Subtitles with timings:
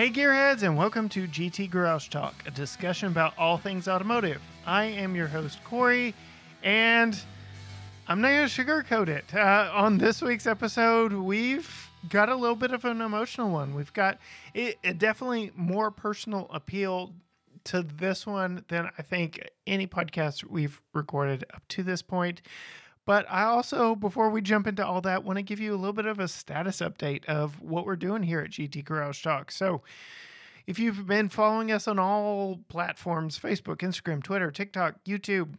[0.00, 4.40] Hey, Gearheads, and welcome to GT Garage Talk, a discussion about all things automotive.
[4.64, 6.14] I am your host, Corey,
[6.62, 7.20] and
[8.08, 9.34] I'm not going to sugarcoat it.
[9.34, 13.74] Uh, on this week's episode, we've got a little bit of an emotional one.
[13.74, 14.16] We've got
[14.54, 17.12] it, it definitely more personal appeal
[17.64, 22.40] to this one than I think any podcast we've recorded up to this point.
[23.10, 25.92] But I also, before we jump into all that, want to give you a little
[25.92, 29.50] bit of a status update of what we're doing here at GT Garage Talk.
[29.50, 29.82] So,
[30.64, 35.54] if you've been following us on all platforms Facebook, Instagram, Twitter, TikTok, YouTube,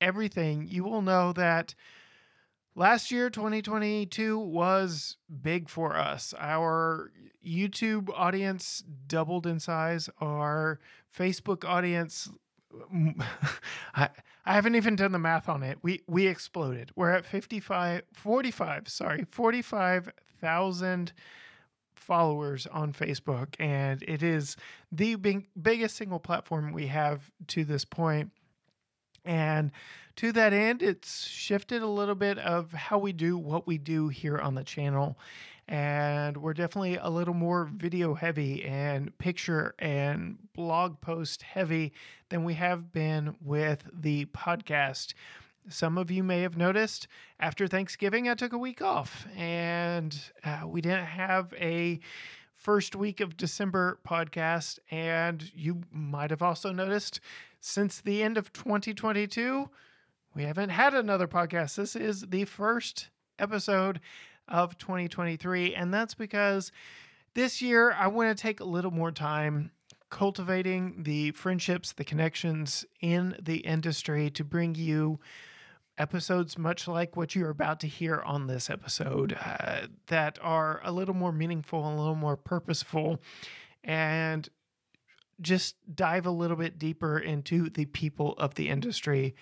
[0.00, 1.76] everything, you will know that
[2.74, 6.34] last year, 2022, was big for us.
[6.40, 7.12] Our
[7.46, 10.80] YouTube audience doubled in size, our
[11.16, 12.28] Facebook audience
[13.94, 14.08] I,
[14.46, 15.78] I haven't even done the math on it.
[15.82, 16.92] We we exploded.
[16.94, 21.12] We're at 55 45, sorry, 45,000
[21.96, 24.56] followers on Facebook and it is
[24.92, 28.30] the big, biggest single platform we have to this point.
[29.24, 29.72] And
[30.14, 34.06] to that end, it's shifted a little bit of how we do what we do
[34.06, 35.18] here on the channel
[35.68, 41.92] and we're definitely a little more video heavy and picture and blog post heavy
[42.28, 45.14] than we have been with the podcast.
[45.68, 47.08] Some of you may have noticed
[47.40, 51.98] after Thanksgiving, I took a week off and uh, we didn't have a
[52.54, 54.78] first week of December podcast.
[54.90, 57.20] And you might have also noticed
[57.60, 59.68] since the end of 2022,
[60.34, 61.76] we haven't had another podcast.
[61.76, 64.00] This is the first episode
[64.48, 65.74] of 2023.
[65.74, 66.72] And that's because
[67.34, 69.70] this year I want to take a little more time
[70.10, 75.18] cultivating the friendships, the connections in the industry to bring you
[75.98, 80.92] episodes much like what you're about to hear on this episode uh, that are a
[80.92, 83.20] little more meaningful and a little more purposeful
[83.82, 84.48] and
[85.40, 89.34] just dive a little bit deeper into the people of the industry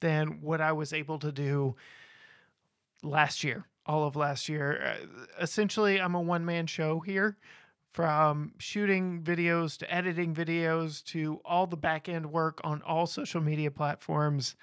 [0.00, 1.76] than what I was able to do
[3.02, 4.82] last year all of last year.
[4.84, 7.36] Uh, essentially, I'm a one man show here
[7.92, 13.40] from shooting videos to editing videos to all the back end work on all social
[13.40, 14.54] media platforms.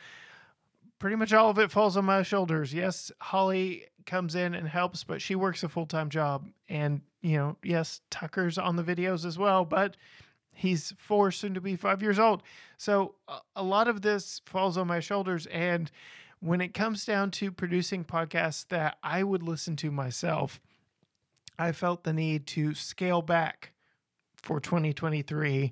[1.00, 2.74] Pretty much all of it falls on my shoulders.
[2.74, 6.48] Yes, Holly comes in and helps, but she works a full time job.
[6.70, 9.98] And, you know, yes, Tucker's on the videos as well, but
[10.54, 12.44] he's four, soon to be five years old.
[12.78, 13.16] So
[13.56, 15.48] a lot of this falls on my shoulders.
[15.48, 15.90] And,
[16.44, 20.60] when it comes down to producing podcasts that I would listen to myself,
[21.58, 23.72] I felt the need to scale back
[24.36, 25.72] for 2023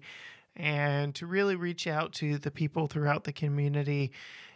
[0.56, 4.14] and to really reach out to the people throughout the community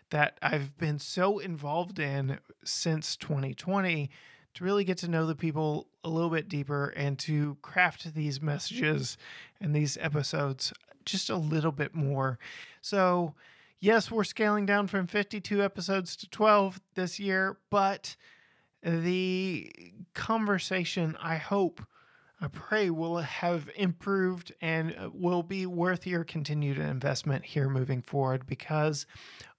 [0.09, 4.09] that I've been so involved in since 2020
[4.53, 8.41] to really get to know the people a little bit deeper and to craft these
[8.41, 9.17] messages
[9.59, 10.71] and these episodes
[11.03, 12.39] just a little bit more.
[12.79, 13.35] So,
[13.85, 18.15] yes, we're scaling down from 52 episodes to 12 this year, but
[18.81, 19.71] the
[20.15, 21.81] conversation, I hope,
[22.41, 28.01] I pray, will have improved and uh, will be worth your continued investment here moving
[28.01, 29.05] forward because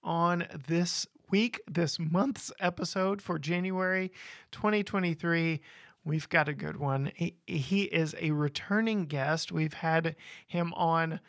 [0.02, 4.10] on this week, this month's episode for January
[4.50, 5.60] 2023,
[6.04, 7.12] we've got a good one.
[7.14, 9.52] He, he is a returning guest.
[9.52, 10.16] We've had
[10.48, 11.20] him on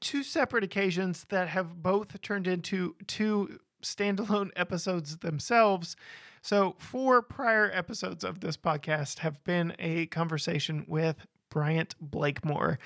[0.00, 5.96] two separate occasions that have both turned into two standalone episodes themselves.
[6.42, 12.78] So, four prior episodes of this podcast have been a conversation with Bryant Blakemore,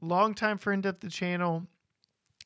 [0.00, 1.66] longtime friend of the channel.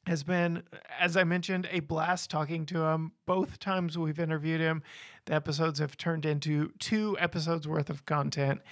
[0.06, 0.62] Has been,
[0.98, 3.12] as I mentioned, a blast talking to him.
[3.26, 4.82] Both times we've interviewed him,
[5.26, 8.62] the episodes have turned into two episodes worth of content.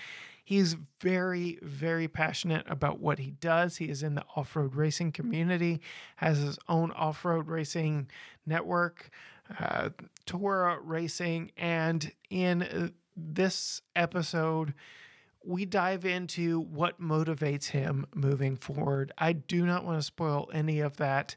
[0.46, 3.78] He's very, very passionate about what he does.
[3.78, 5.80] He is in the off road racing community,
[6.18, 8.08] has his own off road racing
[8.46, 9.10] network,
[9.58, 9.88] uh,
[10.24, 11.50] Torra Racing.
[11.56, 14.72] And in this episode,
[15.44, 19.10] we dive into what motivates him moving forward.
[19.19, 21.34] I do not want to spoil any of that.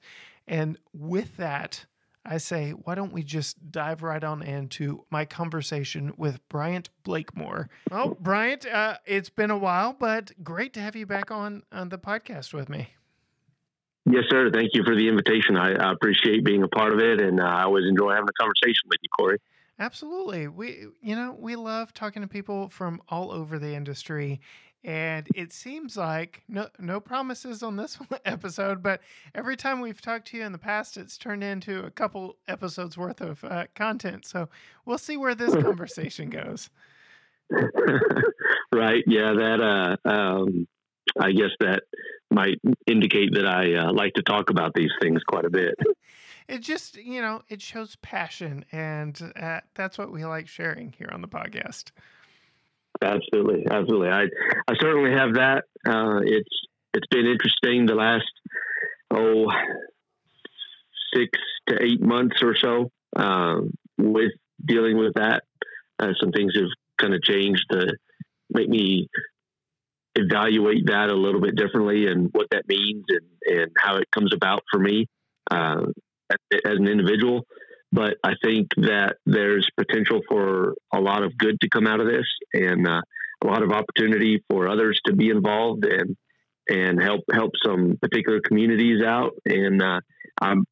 [0.48, 1.88] And with that,
[2.26, 7.70] I say, why don't we just dive right on into my conversation with Bryant Blakemore?
[7.90, 11.90] Well, Bryant, uh, it's been a while, but great to have you back on, on
[11.90, 12.90] the podcast with me.
[14.06, 14.50] Yes, sir.
[14.52, 15.56] Thank you for the invitation.
[15.56, 18.42] I, I appreciate being a part of it, and uh, I always enjoy having a
[18.42, 19.38] conversation with you, Corey.
[19.80, 20.48] Absolutely.
[20.48, 24.42] We, you know, we love talking to people from all over the industry,
[24.84, 29.02] and it seems like no no promises on this episode, but
[29.36, 32.98] every time we've talked to you in the past, it's turned into a couple episodes
[32.98, 34.26] worth of uh, content.
[34.26, 34.48] So
[34.86, 36.70] we'll see where this conversation goes.
[38.72, 39.04] right.
[39.08, 39.34] Yeah.
[39.34, 40.68] That, uh, um,
[41.20, 41.84] I guess that
[42.32, 45.76] might indicate that I uh, like to talk about these things quite a bit.
[46.48, 51.10] It just, you know, it shows passion, and uh, that's what we like sharing here
[51.12, 51.92] on the podcast.
[53.02, 54.10] Absolutely, absolutely.
[54.10, 54.24] I
[54.68, 55.64] I certainly have that.
[55.88, 56.50] Uh, it's
[56.94, 58.26] it's been interesting the last
[59.12, 59.52] oh
[61.14, 65.44] six to eight months or so um, with dealing with that.
[65.98, 66.70] Uh, some things have
[67.00, 67.96] kind of changed to
[68.50, 69.08] make me
[70.16, 74.34] evaluate that a little bit differently and what that means and, and how it comes
[74.34, 75.08] about for me
[75.52, 75.84] uh,
[76.32, 77.46] as an individual.
[77.92, 82.08] But I think that there's potential for a lot of good to come out of
[82.08, 83.02] this and uh,
[83.44, 86.16] a lot of opportunity for others to be involved and
[86.70, 89.32] and help help some particular communities out.
[89.46, 90.02] And uh,
[90.40, 90.66] I'm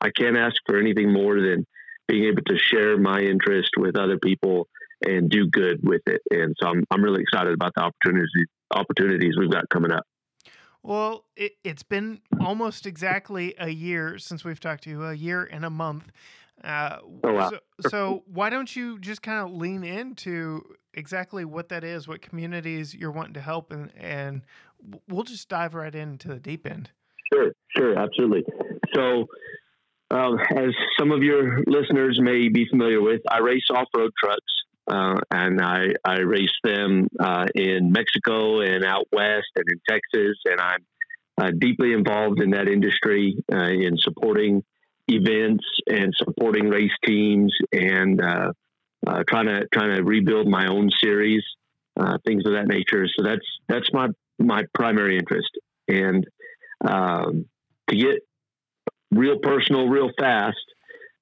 [0.00, 1.66] I can't ask for anything more than
[2.08, 4.68] being able to share my interest with other people
[5.04, 6.22] and do good with it.
[6.30, 10.04] And so I'm I'm really excited about the opportunities opportunities we've got coming up.
[10.82, 15.42] Well, it, has been almost exactly a year since we've talked to you, a year
[15.42, 16.12] and a month.
[16.64, 17.50] Uh, oh, wow.
[17.50, 17.58] so,
[17.88, 20.62] so, why don't you just kind of lean into
[20.94, 24.42] exactly what that is, what communities you're wanting to help, and, and
[25.08, 26.90] we'll just dive right into the deep end.
[27.32, 28.44] Sure, sure, absolutely.
[28.94, 29.26] So,
[30.10, 34.40] um, as some of your listeners may be familiar with, I race off road trucks.
[34.88, 40.38] Uh, and I, I race them uh, in Mexico and out west and in Texas.
[40.44, 40.86] And I'm
[41.38, 44.62] uh, deeply involved in that industry uh, in supporting
[45.08, 48.52] events and supporting race teams and uh,
[49.06, 51.42] uh, trying to trying to rebuild my own series,
[52.24, 53.06] things of that nature.
[53.16, 54.08] So that's that's my
[54.38, 55.50] my primary interest.
[55.88, 56.26] And
[56.86, 57.46] um,
[57.88, 58.26] to get
[59.10, 60.56] real personal, real fast,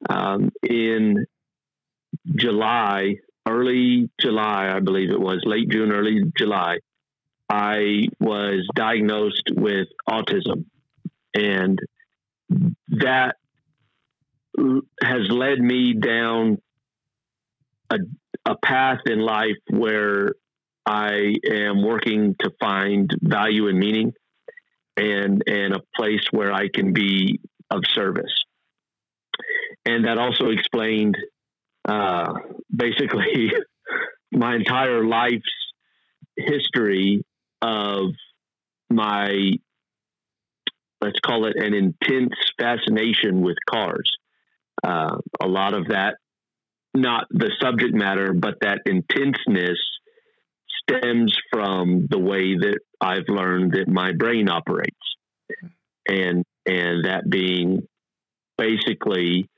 [0.09, 1.27] um, in
[2.35, 3.17] July
[3.47, 6.79] early July, I believe it was late June, early July,
[7.49, 10.65] I was diagnosed with autism.
[11.35, 11.79] And
[12.89, 13.37] that
[15.03, 16.59] has led me down
[17.91, 17.97] a,
[18.47, 20.35] a path in life where
[20.87, 24.13] I am working to find value and meaning
[24.97, 27.41] and, and a place where I can be
[27.71, 28.33] of service.
[29.87, 31.17] And that also explained
[31.87, 32.33] uh,
[32.75, 33.53] basically
[34.33, 35.43] my entire life's
[36.37, 37.25] history
[37.63, 38.11] of
[38.91, 39.53] my
[41.01, 44.11] let's call it an intense fascination with cars.
[44.85, 46.17] Uh, a lot of that,
[46.95, 49.79] not the subject matter, but that intenseness
[50.83, 54.91] stems from the way that I've learned that my brain operates,
[56.07, 57.87] and and that being
[58.59, 59.49] basically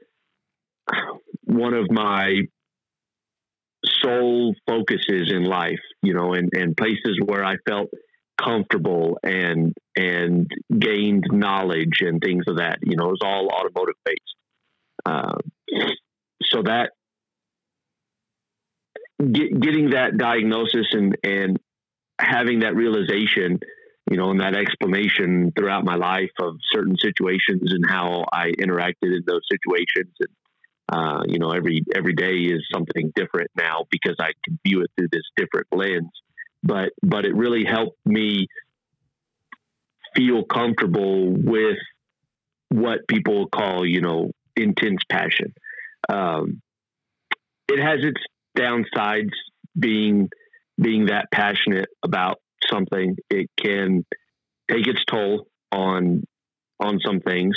[1.45, 2.43] one of my
[3.85, 7.89] sole focuses in life, you know, and, and places where I felt
[8.41, 12.79] comfortable and and gained knowledge and things of that.
[12.83, 14.21] You know, it was all automotive based.
[15.07, 15.39] Uh,
[16.43, 16.91] so that
[19.19, 21.59] get, getting that diagnosis and and
[22.19, 23.61] having that realization,
[24.11, 29.15] you know, and that explanation throughout my life of certain situations and how I interacted
[29.15, 30.29] in those situations and
[30.89, 34.91] uh, you know, every every day is something different now because I can view it
[34.97, 36.11] through this different lens.
[36.63, 38.47] But but it really helped me
[40.15, 41.79] feel comfortable with
[42.69, 45.53] what people call, you know, intense passion.
[46.09, 46.63] Um,
[47.69, 48.21] it has its
[48.57, 49.33] downsides
[49.79, 50.29] being
[50.81, 52.39] being that passionate about
[52.71, 53.17] something.
[53.31, 54.05] It can
[54.71, 56.25] take its toll on
[56.81, 57.57] on some things.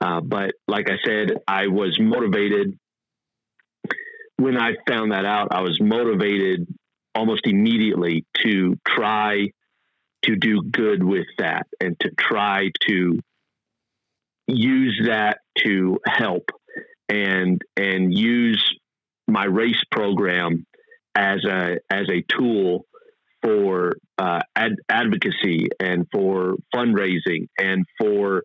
[0.00, 2.78] Uh, but like I said, I was motivated
[4.36, 5.48] when I found that out.
[5.50, 6.66] I was motivated
[7.14, 9.48] almost immediately to try
[10.22, 13.18] to do good with that and to try to
[14.56, 16.50] use that to help
[17.08, 18.64] and and use
[19.26, 20.66] my race program
[21.14, 22.86] as a as a tool
[23.42, 28.42] for uh, ad- advocacy and for fundraising and for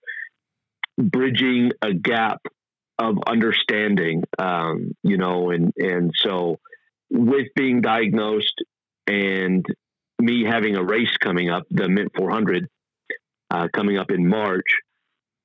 [0.97, 2.39] bridging a gap
[2.97, 6.59] of understanding, um, you know, and and so
[7.09, 8.63] with being diagnosed
[9.07, 9.65] and
[10.19, 12.67] me having a race coming up, the Mint 400
[13.51, 14.63] uh, coming up in March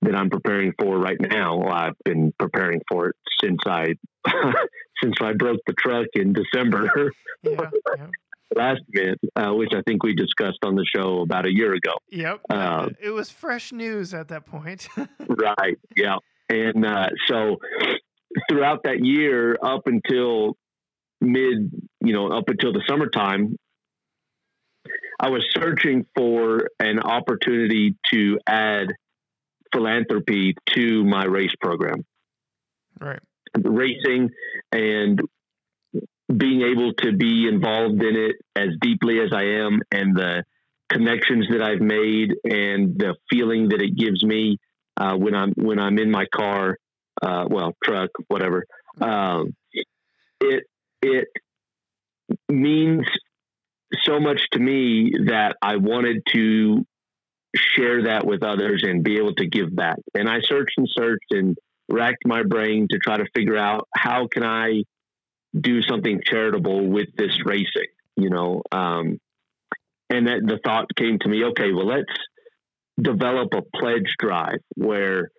[0.02, 1.62] that I'm preparing for right now.
[1.62, 3.94] I've been preparing for it since I
[5.02, 7.12] since I broke the truck in December.
[7.42, 8.06] Yeah, yeah
[8.54, 11.92] last event, uh, which I think we discussed on the show about a year ago.
[12.10, 12.40] Yep.
[12.48, 14.88] Uh, it was fresh news at that point.
[15.28, 15.78] right.
[15.96, 16.16] Yeah.
[16.48, 17.56] And uh, so
[18.48, 20.56] throughout that year, up until
[21.20, 23.56] mid, you know, up until the summertime,
[25.20, 28.88] I was searching for an opportunity to add
[29.72, 32.04] philanthropy to my race program.
[33.00, 33.20] Right.
[33.58, 34.30] Racing
[34.72, 35.20] and
[36.36, 40.44] being able to be involved in it as deeply as I am and the
[40.88, 44.58] connections that I've made and the feeling that it gives me
[44.96, 46.76] uh, when I'm when I'm in my car,
[47.22, 48.66] uh, well, truck, whatever.
[49.00, 49.54] Um,
[50.40, 50.64] it
[51.02, 51.28] it
[52.48, 53.06] means
[54.02, 56.86] so much to me that I wanted to
[57.54, 59.98] share that with others and be able to give back.
[60.14, 61.56] And I searched and searched and
[61.88, 64.84] racked my brain to try to figure out how can I
[65.58, 68.62] do something charitable with this racing, you know.
[68.70, 69.18] Um,
[70.08, 72.12] and that the thought came to me, okay, well, let's
[73.00, 75.30] develop a pledge drive where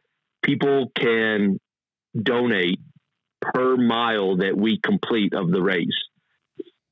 [0.43, 1.59] people can
[2.21, 2.79] donate
[3.41, 5.87] per mile that we complete of the race.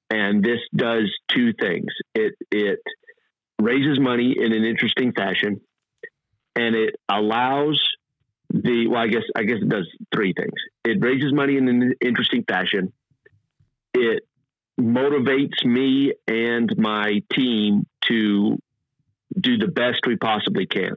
[0.09, 1.91] And this does two things.
[2.15, 2.79] It it
[3.59, 5.61] raises money in an interesting fashion
[6.55, 7.81] and it allows
[8.49, 10.53] the well, I guess I guess it does three things.
[10.83, 12.91] It raises money in an interesting fashion.
[13.93, 14.23] It
[14.79, 18.57] motivates me and my team to
[19.39, 20.95] do the best we possibly can.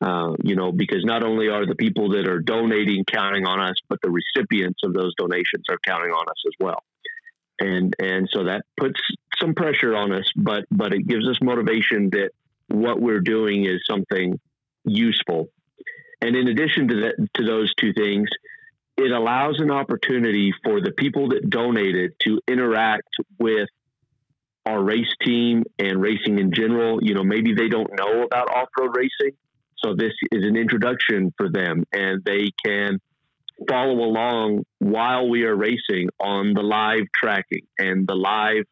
[0.00, 3.76] Uh, you know, because not only are the people that are donating counting on us,
[3.88, 6.82] but the recipients of those donations are counting on us as well.
[7.60, 9.00] And and so that puts
[9.44, 12.30] some pressure on us, but but it gives us motivation that
[12.68, 14.40] what we're doing is something
[14.84, 15.48] useful.
[16.20, 18.28] And in addition to that, to those two things,
[18.96, 23.08] it allows an opportunity for the people that donated to interact
[23.38, 23.68] with
[24.64, 27.00] our race team and racing in general.
[27.02, 29.36] You know, maybe they don't know about off road racing.
[29.76, 32.98] So this is an introduction for them and they can
[33.68, 38.64] follow along while we are racing on the live tracking and the live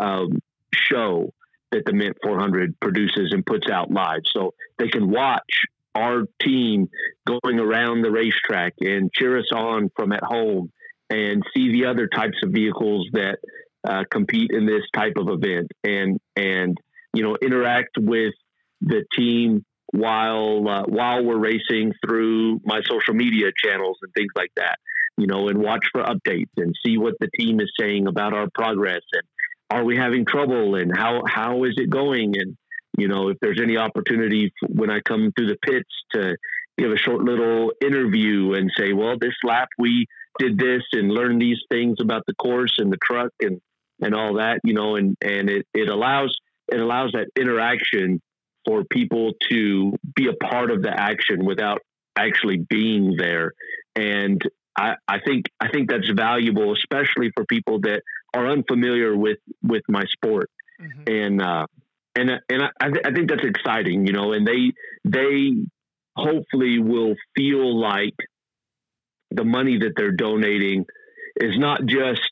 [0.00, 0.40] um,
[0.74, 1.32] show
[1.70, 4.22] that the Mint 400 produces and puts out live.
[4.34, 5.62] So they can watch
[5.94, 6.88] our team
[7.26, 10.72] going around the racetrack and cheer us on from at home
[11.08, 13.38] and see the other types of vehicles that
[13.86, 16.76] uh, compete in this type of event and and
[17.14, 18.34] you know interact with
[18.82, 24.52] the team while uh, while we're racing through my social media channels and things like
[24.54, 24.78] that
[25.16, 28.48] you know and watch for updates and see what the team is saying about our
[28.54, 29.22] progress and
[29.70, 32.56] are we having trouble and how how is it going and
[32.98, 36.36] you know, if there's any opportunity when I come through the pits to
[36.76, 40.06] give a short little interview and say, well, this lap we
[40.38, 43.60] did this and learned these things about the course and the truck and,
[44.02, 46.36] and all that, you know, and, and it, it allows,
[46.70, 48.20] it allows that interaction
[48.66, 51.80] for people to be a part of the action without
[52.16, 53.52] actually being there.
[53.96, 54.42] And
[54.76, 58.02] I, I think, I think that's valuable, especially for people that
[58.34, 60.50] are unfamiliar with, with my sport.
[60.80, 61.02] Mm-hmm.
[61.12, 61.66] And, uh,
[62.16, 62.70] and and I,
[63.04, 64.32] I think that's exciting, you know.
[64.32, 64.72] And they
[65.04, 65.52] they
[66.16, 68.16] hopefully will feel like
[69.30, 70.84] the money that they're donating
[71.36, 72.30] is not just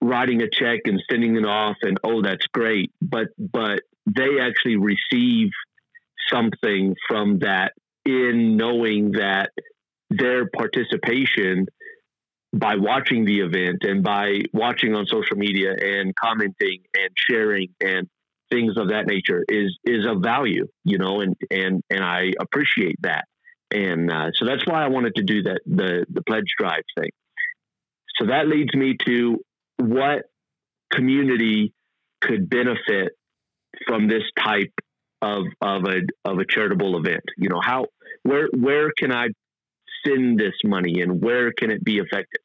[0.00, 4.76] writing a check and sending it off and oh that's great but but they actually
[4.76, 5.50] receive
[6.30, 7.72] something from that
[8.04, 9.50] in knowing that
[10.10, 11.66] their participation
[12.58, 18.08] by watching the event and by watching on social media and commenting and sharing and
[18.50, 22.96] things of that nature is is of value, you know, and and and I appreciate
[23.02, 23.24] that,
[23.70, 27.10] and uh, so that's why I wanted to do that the the pledge drive thing.
[28.18, 29.38] So that leads me to
[29.78, 30.22] what
[30.92, 31.72] community
[32.20, 33.12] could benefit
[33.86, 34.72] from this type
[35.20, 37.24] of of a of a charitable event.
[37.36, 37.86] You know, how
[38.22, 39.28] where where can I
[40.06, 42.42] send this money and where can it be effective?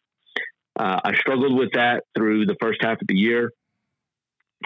[0.80, 3.52] Uh, I struggled with that through the first half of the year.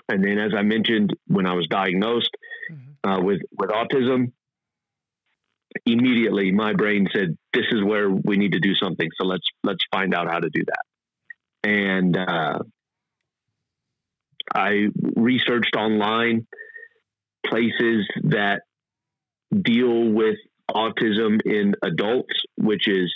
[0.10, 2.32] And then, as I mentioned, when I was diagnosed
[2.72, 3.10] mm-hmm.
[3.10, 4.34] uh, with with autism,
[5.86, 9.10] immediately my brain said, "This is where we need to do something.
[9.20, 12.60] So let's let's find out how to do that." And uh,
[14.54, 16.46] I researched online
[17.46, 18.62] places that
[19.52, 20.38] deal with
[20.70, 23.14] autism in adults, which is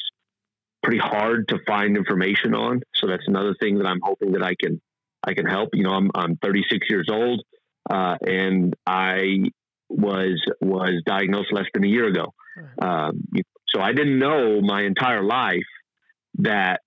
[0.81, 2.81] pretty hard to find information on.
[2.95, 4.81] So that's another thing that I'm hoping that I can
[5.23, 5.69] I can help.
[5.73, 7.43] You know, I'm I'm 36 years old,
[7.89, 9.51] uh, and I
[9.89, 12.33] was was diagnosed less than a year ago.
[12.81, 13.23] Um,
[13.67, 15.63] so I didn't know my entire life
[16.39, 16.81] that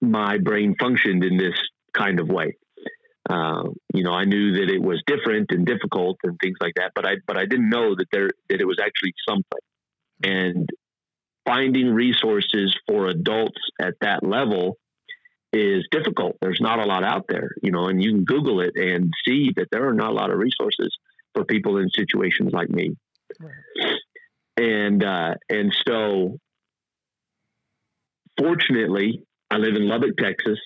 [0.00, 1.54] my brain functioned in this
[1.92, 2.56] kind of way.
[3.28, 6.92] Uh, you know, I knew that it was different and difficult and things like that,
[6.94, 9.44] but I but I didn't know that there that it was actually something.
[10.22, 10.68] And
[11.48, 14.76] finding resources for adults at that level
[15.50, 16.36] is difficult.
[16.42, 19.52] There's not a lot out there, you know, and you can Google it and see
[19.56, 20.94] that there are not a lot of resources
[21.34, 22.90] for people in situations like me.
[23.40, 23.94] Right.
[24.58, 26.38] And uh, and so,
[28.38, 30.58] fortunately, I live in Lubbock, Texas,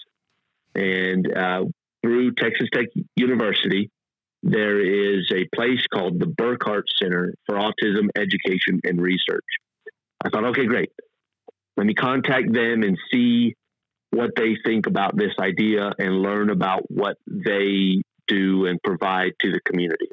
[0.75, 1.65] and uh,
[2.03, 3.91] through Texas Tech University,
[4.43, 9.45] there is a place called the Burkhart Center for Autism Education and Research.
[10.25, 10.91] I thought, okay, great.
[11.77, 13.55] Let me contact them and see
[14.11, 19.51] what they think about this idea and learn about what they do and provide to
[19.51, 20.09] the community.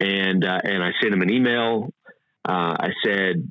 [0.00, 1.88] And uh, and I sent them an email.
[2.46, 3.48] Uh, I said,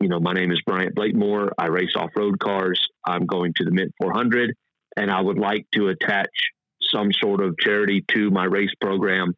[0.00, 1.52] you know, my name is Bryant Blakemore.
[1.58, 2.80] I race off road cars.
[3.04, 4.54] I'm going to the Mint 400,
[4.96, 6.30] and I would like to attach
[6.80, 9.34] some sort of charity to my race program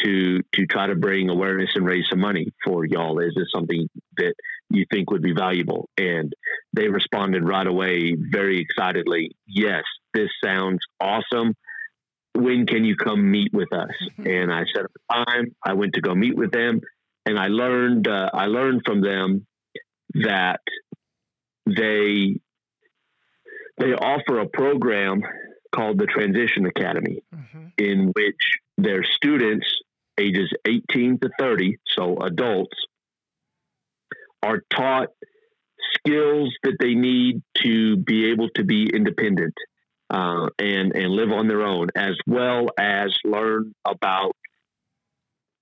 [0.00, 3.18] to to try to bring awareness and raise some money for y'all.
[3.20, 4.34] Is this something that
[4.72, 5.88] you think would be valuable?
[5.96, 6.32] And
[6.72, 9.36] they responded right away, very excitedly.
[9.46, 11.54] Yes, this sounds awesome.
[12.34, 13.90] When can you come meet with us?
[14.18, 15.54] and I set up a time.
[15.64, 16.80] I went to go meet with them,
[17.26, 19.46] and I learned uh, I learned from them
[20.14, 20.60] that
[21.66, 22.40] they
[23.78, 25.22] they offer a program
[25.74, 27.66] called the Transition Academy, mm-hmm.
[27.78, 28.36] in which
[28.78, 29.66] their students,
[30.18, 32.76] ages 18 to 30, so adults,
[34.42, 35.08] are taught
[35.94, 39.54] skills that they need to be able to be independent
[40.10, 44.36] uh, and and live on their own, as well as learn about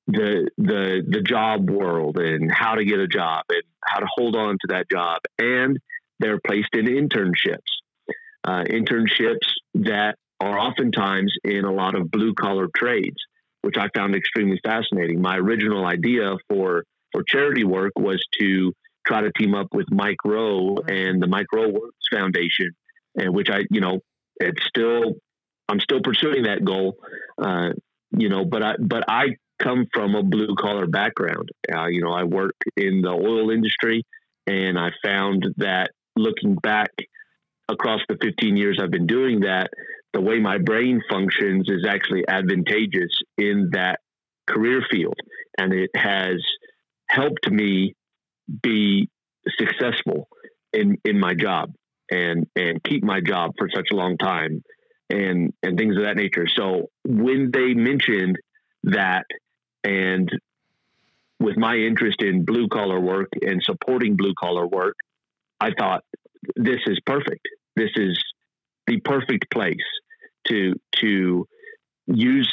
[0.07, 4.37] the the the job world and how to get a job and how to hold
[4.37, 5.21] on to that job.
[5.39, 5.79] And
[6.19, 7.59] they're placed in internships,
[8.45, 13.17] uh, internships that are oftentimes in a lot of blue collar trades,
[13.63, 15.21] which I found extremely fascinating.
[15.21, 18.73] My original idea for for charity work was to
[19.07, 22.71] try to team up with Mike Rowe and the Mike Rowe Works Foundation,
[23.17, 24.00] and which I, you know,
[24.37, 25.14] it's still
[25.69, 26.97] I'm still pursuing that goal.
[27.41, 27.71] Uh,
[28.17, 31.50] you know, but I but I come from a blue collar background.
[31.73, 34.04] Uh, you know, I work in the oil industry,
[34.47, 36.91] and I found that looking back
[37.69, 39.71] across the 15 years I've been doing that,
[40.13, 44.00] the way my brain functions is actually advantageous in that
[44.49, 45.15] career field.
[45.56, 46.43] And it has
[47.11, 47.95] helped me
[48.63, 49.09] be
[49.59, 50.29] successful
[50.73, 51.73] in, in my job
[52.11, 54.63] and, and keep my job for such a long time
[55.09, 56.47] and, and things of that nature.
[56.57, 58.39] So when they mentioned
[58.85, 59.25] that
[59.85, 60.31] and
[61.39, 64.97] with my interest in blue collar work and supporting blue collar work,
[65.61, 66.05] I thought
[66.57, 67.47] this is perfect
[67.77, 68.19] this is
[68.87, 69.77] the perfect place
[70.49, 71.47] to to
[72.07, 72.53] use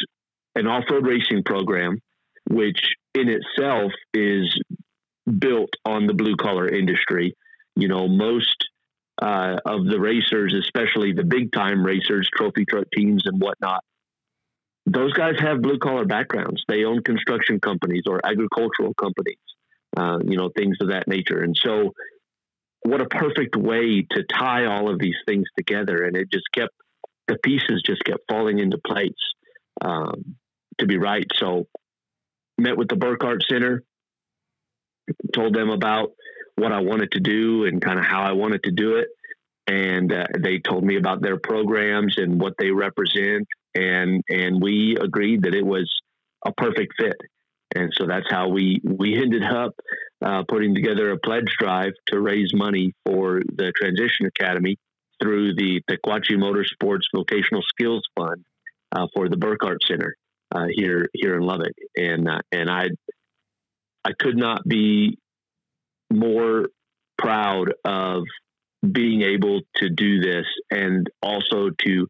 [0.56, 2.00] an off-road racing program
[2.50, 2.80] which
[3.20, 4.60] in itself is
[5.40, 7.36] built on the blue collar industry
[7.76, 8.66] you know most
[9.22, 13.84] uh, of the racers especially the big time racers trophy truck teams and whatnot
[14.86, 19.38] those guys have blue collar backgrounds they own construction companies or agricultural companies
[19.98, 21.94] uh, you know things of that nature and so
[22.88, 26.04] what a perfect way to tie all of these things together.
[26.06, 26.74] And it just kept,
[27.28, 29.12] the pieces just kept falling into place
[29.82, 30.36] um,
[30.78, 31.26] to be right.
[31.36, 31.68] So,
[32.58, 33.84] met with the Burkhart Center,
[35.34, 36.12] told them about
[36.56, 39.08] what I wanted to do and kind of how I wanted to do it.
[39.68, 43.48] And uh, they told me about their programs and what they represent.
[43.76, 45.92] And, and we agreed that it was
[46.46, 47.18] a perfect fit.
[47.76, 49.74] And so that's how we, we ended up
[50.26, 54.78] uh, putting together a pledge drive to raise money for the Transition Academy
[55.22, 58.46] through the Taquache Motorsports Vocational Skills Fund
[58.96, 60.16] uh, for the Burkhart Center
[60.54, 62.90] uh, here here in Lubbock, and uh, and I
[64.04, 65.18] I could not be
[66.12, 66.70] more
[67.18, 68.24] proud of
[68.90, 72.08] being able to do this and also to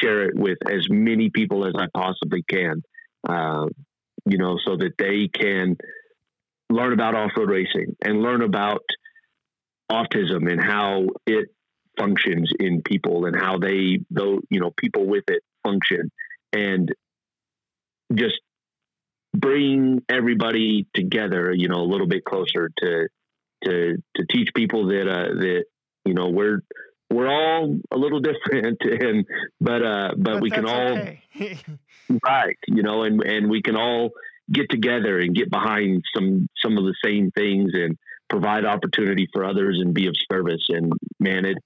[0.00, 2.82] share it with as many people as I possibly can.
[3.28, 3.66] Uh,
[4.24, 5.76] you know, so that they can
[6.70, 8.82] learn about off-road racing and learn about
[9.90, 11.48] autism and how it
[11.98, 16.10] functions in people and how they though you know people with it function
[16.52, 16.90] and
[18.14, 18.40] just
[19.34, 23.08] bring everybody together you know a little bit closer to
[23.64, 25.64] to to teach people that uh that
[26.04, 26.62] you know we're
[27.10, 29.24] we're all a little different and
[29.60, 31.22] but uh but, but we can all okay.
[32.24, 34.10] right you know and and we can all
[34.50, 37.96] get together and get behind some some of the same things and
[38.32, 40.64] provide opportunity for others and be of service.
[40.68, 41.58] And man, it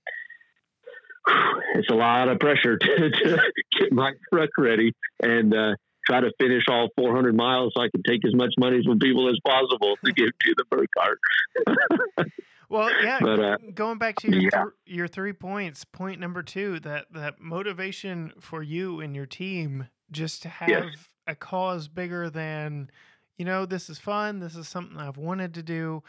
[1.75, 3.39] it's a lot of pressure to, to
[3.79, 5.75] get my truck ready and uh,
[6.07, 9.29] try to finish all 400 miles so I can take as much money from people
[9.29, 12.27] as possible to give to the Burkhart.
[12.69, 13.19] Well, yeah.
[13.21, 14.51] But, uh, going back to your yeah.
[14.51, 19.87] th- your three points, point number two, that that motivation for you and your team
[20.11, 20.85] just to have Yes.
[21.29, 22.91] a cause bigger than,
[23.39, 24.41] you know, this is fun.
[24.41, 26.03] This is something I've wanted to do.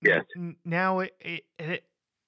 [0.00, 0.24] Yes.
[0.64, 1.84] Now it, it it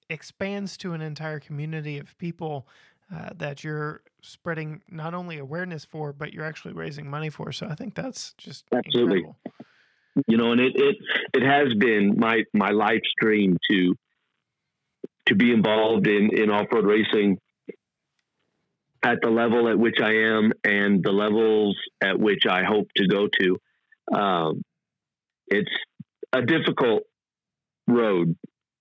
[0.08, 2.68] expands to an entire community of people
[3.14, 7.52] uh, that you're spreading not only awareness for, but you're actually raising money for.
[7.52, 9.18] So I think that's just Absolutely.
[9.18, 9.36] incredible.
[10.26, 10.96] you know, and it, it,
[11.34, 13.94] it has been my, my life's dream to,
[15.26, 17.38] to be involved in, in off-road racing
[19.02, 23.06] at the level at which I am and the levels at which I hope to
[23.06, 24.18] go to.
[24.18, 24.62] Um,
[25.46, 25.70] it's
[26.32, 27.02] a difficult
[27.86, 28.36] road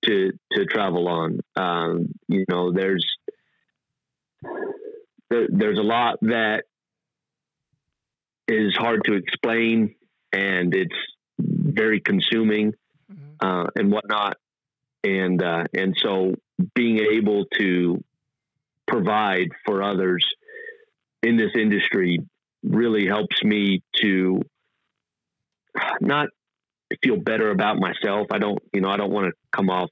[0.05, 1.39] to, to travel on.
[1.55, 3.24] Um, you know, there's, there,
[5.29, 6.63] there's a lot that
[8.47, 9.95] is hard to explain
[10.31, 10.95] and it's
[11.39, 12.73] very consuming
[13.11, 13.35] Mhm.
[13.39, 14.37] uh, and whatnot.
[15.03, 16.33] And uh, and so
[16.73, 18.03] being able to
[18.87, 20.25] provide for others
[21.21, 22.19] in this industry
[22.63, 24.41] really helps me to
[26.01, 26.29] not
[27.03, 28.27] feel better about myself.
[28.31, 29.89] I don't, you know, I don't want to come off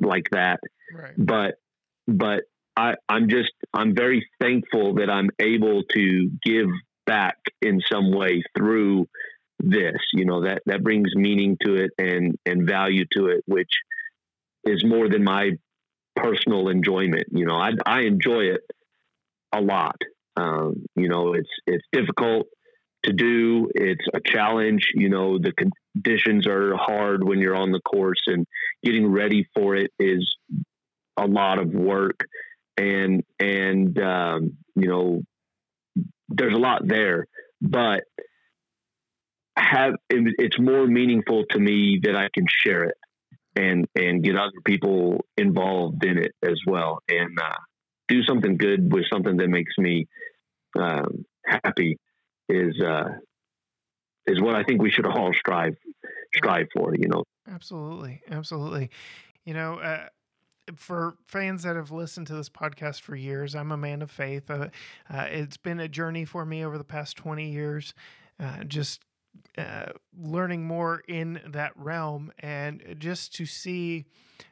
[0.00, 0.60] like that,
[0.92, 1.12] Right.
[1.16, 1.54] but
[2.08, 2.42] but
[2.76, 6.68] I, I'm just I'm very thankful that I'm able to give
[7.06, 9.08] back in some way through
[9.58, 9.98] this.
[10.12, 13.70] You know that that brings meaning to it and and value to it, which
[14.64, 15.52] is more than my
[16.16, 17.24] personal enjoyment.
[17.30, 18.62] You know, I I enjoy it
[19.52, 19.96] a lot.
[20.36, 22.46] Um, you know, it's it's difficult
[23.04, 23.68] to do.
[23.74, 24.88] It's a challenge.
[24.94, 28.46] You know, the conditions are hard when you're on the course, and
[28.82, 30.34] getting ready for it is
[31.16, 32.24] a lot of work.
[32.76, 35.22] And and um, you know,
[36.28, 37.26] there's a lot there,
[37.60, 38.04] but
[39.56, 42.96] have it's more meaningful to me that I can share it
[43.54, 47.56] and and get other people involved in it as well, and uh,
[48.08, 50.06] do something good with something that makes me
[50.78, 51.98] um, happy
[52.48, 53.10] is uh,
[54.26, 55.74] is what I think we should all strive
[56.34, 56.94] strive for.
[56.94, 58.90] You know, Absolutely, absolutely.
[59.44, 60.06] You know, uh,
[60.76, 64.50] for fans that have listened to this podcast for years, I'm a man of faith.
[64.50, 64.68] Uh,
[65.10, 67.94] uh, it's been a journey for me over the past 20 years,
[68.38, 69.02] uh, just
[69.58, 74.04] uh, learning more in that realm and just to see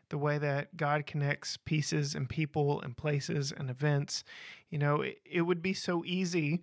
[0.08, 4.24] the way that God connects pieces and people and places and events.
[4.68, 6.60] You know, it, it would be so easy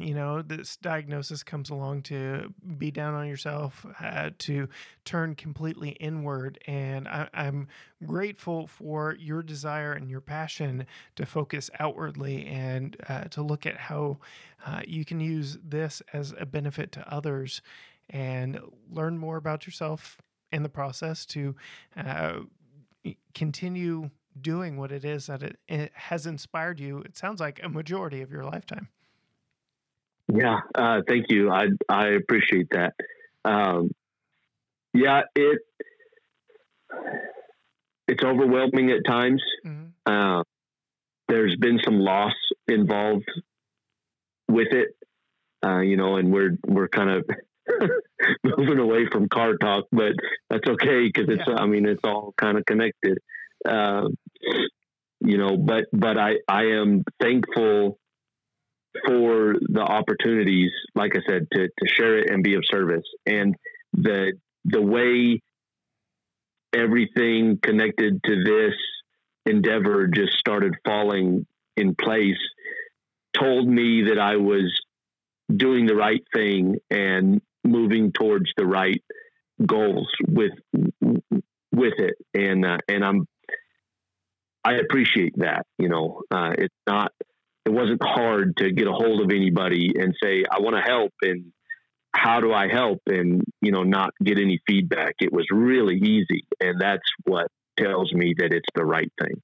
[0.00, 4.68] you know this diagnosis comes along to be down on yourself uh, to
[5.04, 7.68] turn completely inward and I, i'm
[8.04, 10.86] grateful for your desire and your passion
[11.16, 14.18] to focus outwardly and uh, to look at how
[14.66, 17.62] uh, you can use this as a benefit to others
[18.08, 18.60] and
[18.90, 20.18] learn more about yourself
[20.52, 21.54] in the process to
[21.96, 22.40] uh,
[23.34, 24.10] continue
[24.40, 28.20] doing what it is that it, it has inspired you it sounds like a majority
[28.20, 28.88] of your lifetime
[30.32, 31.50] Yeah, uh, thank you.
[31.50, 32.94] I I appreciate that.
[33.44, 33.90] Um,
[34.92, 35.58] yeah, it
[38.08, 39.42] it's overwhelming at times.
[39.64, 39.92] Mhm.
[40.06, 40.42] Uh,
[41.28, 42.34] there's been some loss
[42.66, 43.30] involved
[44.48, 44.96] with it,
[45.64, 47.24] uh, you know, and we're we're kind of
[48.44, 50.12] moving away from car talk, but
[50.48, 51.54] that's okay because it's Yeah.
[51.56, 53.18] I mean it's all kind of connected.
[53.64, 54.08] Uh,
[55.20, 57.98] you know, but but I I am thankful
[59.06, 63.54] for the opportunities, like I said, to to share it and be of service, and
[63.92, 64.32] the
[64.64, 65.40] the way
[66.72, 68.74] everything connected to this
[69.46, 72.38] endeavor just started falling in place
[73.36, 74.80] told me that I was
[75.54, 79.02] doing the right thing and moving towards the right
[79.64, 80.52] goals with
[81.72, 82.14] with it.
[82.34, 83.26] And uh, and I'm
[84.64, 87.12] I appreciate that you know uh, it's not
[87.66, 91.12] it wasn't hard to get a hold of anybody and say I want to help
[91.22, 91.52] and
[92.12, 93.00] how do I help?
[93.06, 95.16] and you know not get any feedback.
[95.20, 99.40] It was really easy and that's what tells me that it's the right thing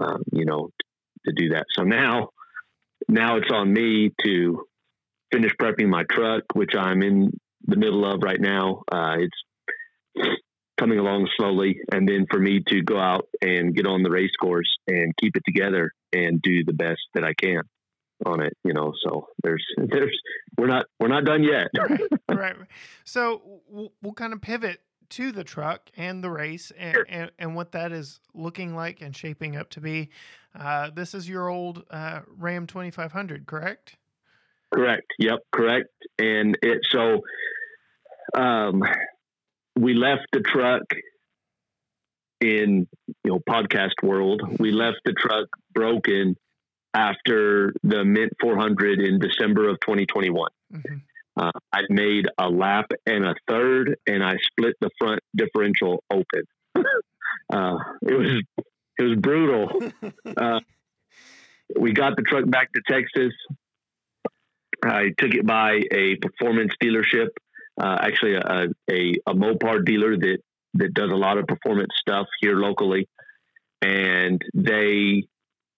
[0.00, 0.70] um, you know
[1.26, 1.66] to do that.
[1.76, 2.30] So now
[3.08, 4.64] now it's on me to
[5.32, 7.32] finish prepping my truck which I'm in
[7.64, 8.82] the middle of right now.
[8.90, 10.38] Uh, it's
[10.78, 14.34] coming along slowly and then for me to go out and get on the race
[14.40, 17.62] course and keep it together and do the best that I can
[18.24, 20.16] on it you know so there's there's
[20.56, 22.56] we're not we're not done yet right, right.
[23.04, 24.80] So we'll, we'll kind of pivot
[25.10, 27.06] to the truck and the race and, Sure.
[27.08, 30.08] and, and what that is looking like and shaping up to be.
[30.58, 33.96] Uh, this is your old uh, Ram 2500, correct?
[34.72, 35.04] Correct.
[35.18, 35.40] Yep.
[35.52, 35.88] Correct.
[36.18, 37.20] And it so
[38.34, 38.82] um,
[39.76, 40.82] we left the truck
[42.40, 42.86] in
[43.24, 44.42] you know podcast world.
[44.58, 46.36] We left the truck broken
[46.94, 50.50] after the Mint 400 in December of 2021.
[50.72, 50.96] Mm-hmm.
[51.34, 56.44] Uh, I made a lap and a third, and I split the front differential open.
[57.52, 58.42] uh, it was
[58.98, 59.70] it was brutal.
[60.34, 60.60] Uh,
[61.78, 63.32] we got the truck back to Texas.
[64.82, 67.28] I took it by a performance dealership,
[67.80, 70.38] uh, actually a, a, a Mopar dealer that
[70.74, 73.08] that does a lot of performance stuff here locally,
[73.82, 75.24] and they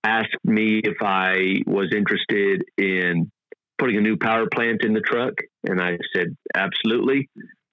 [0.04, 3.30] asked me if I was interested in
[3.78, 7.28] putting a new power plant in the truck, and I said absolutely.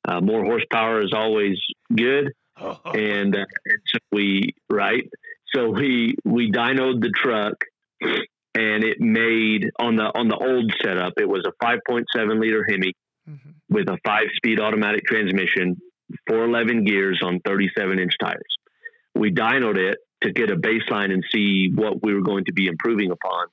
[0.08, 1.60] Uh, more horsepower is always
[1.94, 5.08] good, and, uh, and so we right.
[5.54, 7.54] So we we dynoed the truck,
[8.02, 11.14] and it made on the on the old setup.
[11.18, 12.94] It was a 5.7 liter Hemi
[13.32, 13.50] mm-hmm.
[13.70, 15.78] with a five speed automatic transmission,
[16.28, 18.58] 411 gears on 37 inch tires.
[19.16, 22.68] We dynoed it to get a baseline and see what we were going to be
[22.68, 23.48] improving upon,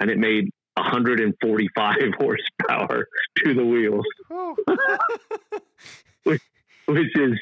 [0.00, 3.06] and it made 145 horsepower
[3.38, 4.04] to the wheels,
[6.24, 6.42] which,
[6.86, 7.38] which is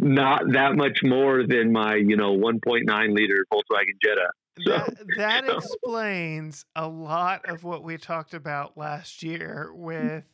[0.00, 4.28] not that much more than my, you know, 1.9 liter Volkswagen Jetta.
[4.60, 10.24] So, that, that explains a lot of what we talked about last year with,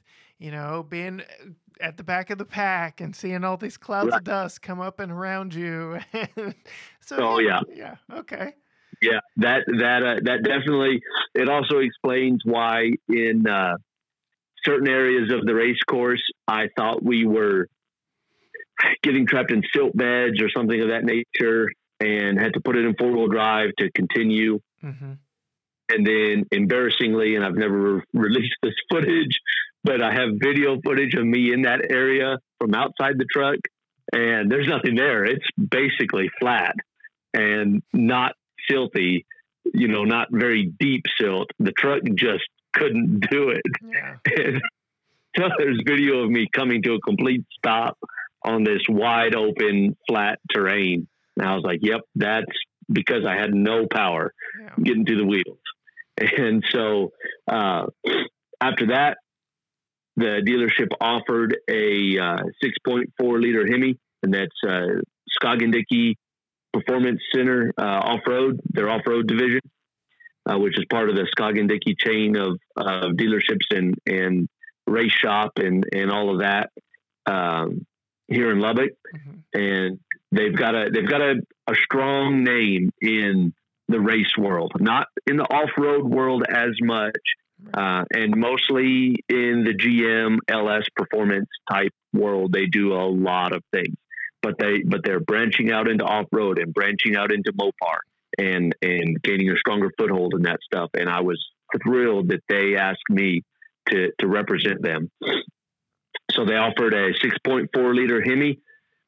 [0.45, 1.23] you know, being
[1.81, 4.19] at the back of the pack and seeing all these clouds right.
[4.19, 5.99] of dust come up and around you.
[7.01, 8.53] so, oh yeah, yeah, okay.
[9.01, 11.01] Yeah, that that uh, that definitely.
[11.35, 13.77] It also explains why in uh,
[14.65, 17.67] certain areas of the race course, I thought we were
[19.03, 22.85] getting trapped in silt beds or something of that nature, and had to put it
[22.85, 24.61] in four wheel drive to continue.
[24.85, 25.13] Mm-hmm.
[25.89, 29.41] And then, embarrassingly, and I've never released this footage,
[29.85, 33.59] but I have video footage of me in that area from outside the truck,
[34.13, 35.25] and there's nothing there.
[35.25, 36.75] It's basically flat
[37.35, 38.33] and not
[38.71, 39.25] silty,
[39.73, 41.51] you know, not very deep silt.
[41.59, 43.63] The truck just couldn't do it.
[43.83, 44.59] Yeah.
[45.37, 47.99] so there's video of me coming to a complete stop
[48.45, 51.09] on this wide open flat terrain.
[51.37, 52.53] And I was like, yep, that's
[52.91, 54.71] because I had no power yeah.
[54.83, 55.59] getting to the wheels.
[56.17, 57.13] And so
[57.49, 57.87] uh,
[58.61, 59.19] after that,
[60.17, 65.01] the dealership offered a uh, 6.4 liter Hemi, and that's uh,
[65.59, 66.17] Dickey
[66.73, 69.61] Performance Center uh, Off Road, their off road division,
[70.49, 71.27] uh, which is part of the
[71.67, 74.49] Dickey chain of, of dealerships and, and
[74.87, 76.71] race shop and, and all of that
[77.27, 77.87] um,
[78.29, 78.91] here in Lubbock.
[79.15, 79.61] Mm-hmm.
[79.61, 80.01] And
[80.33, 81.35] they've got a they've got a,
[81.69, 83.53] a strong name in
[83.89, 87.17] the race world, not in the off road world as much,
[87.73, 92.53] uh, and mostly in the GM LS performance type world.
[92.53, 93.97] They do a lot of things
[94.45, 97.99] but they but they're branching out into off road and branching out into Mopar
[98.39, 100.91] and and gaining a stronger foothold in that stuff.
[100.95, 101.43] And I was
[101.83, 103.43] thrilled that they asked me
[103.89, 105.11] to to represent them.
[106.31, 108.59] So they offered a 6.4 liter Hemi.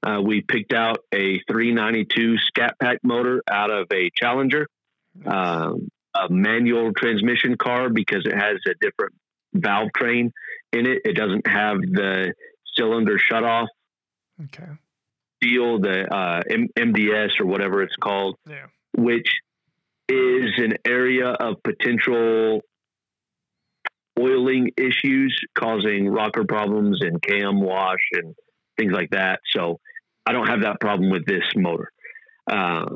[0.03, 4.69] Uh, we picked out a 392 Scat Pack motor out of a Challenger,
[5.27, 5.89] um,
[6.25, 9.15] a manual transmission car because it has a different
[9.55, 10.33] valve train
[10.73, 11.03] in it.
[11.05, 12.33] It doesn't have the
[12.77, 13.69] cylinder shut off.
[14.45, 14.67] Okay
[15.41, 18.67] deal, the uh, M- MDS or whatever it's called, yeah.
[18.97, 19.29] which
[20.09, 22.61] is an area of potential
[24.19, 28.35] oiling issues causing rocker problems and cam wash and
[28.79, 29.41] things like that.
[29.55, 29.79] So
[30.25, 31.91] I don't have that problem with this motor.
[32.51, 32.87] Uh,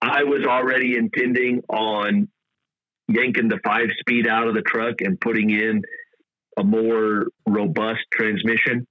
[0.00, 2.28] I was already intending on
[3.08, 5.82] yanking the five speed out of the truck and putting in
[6.56, 8.86] a more robust transmission.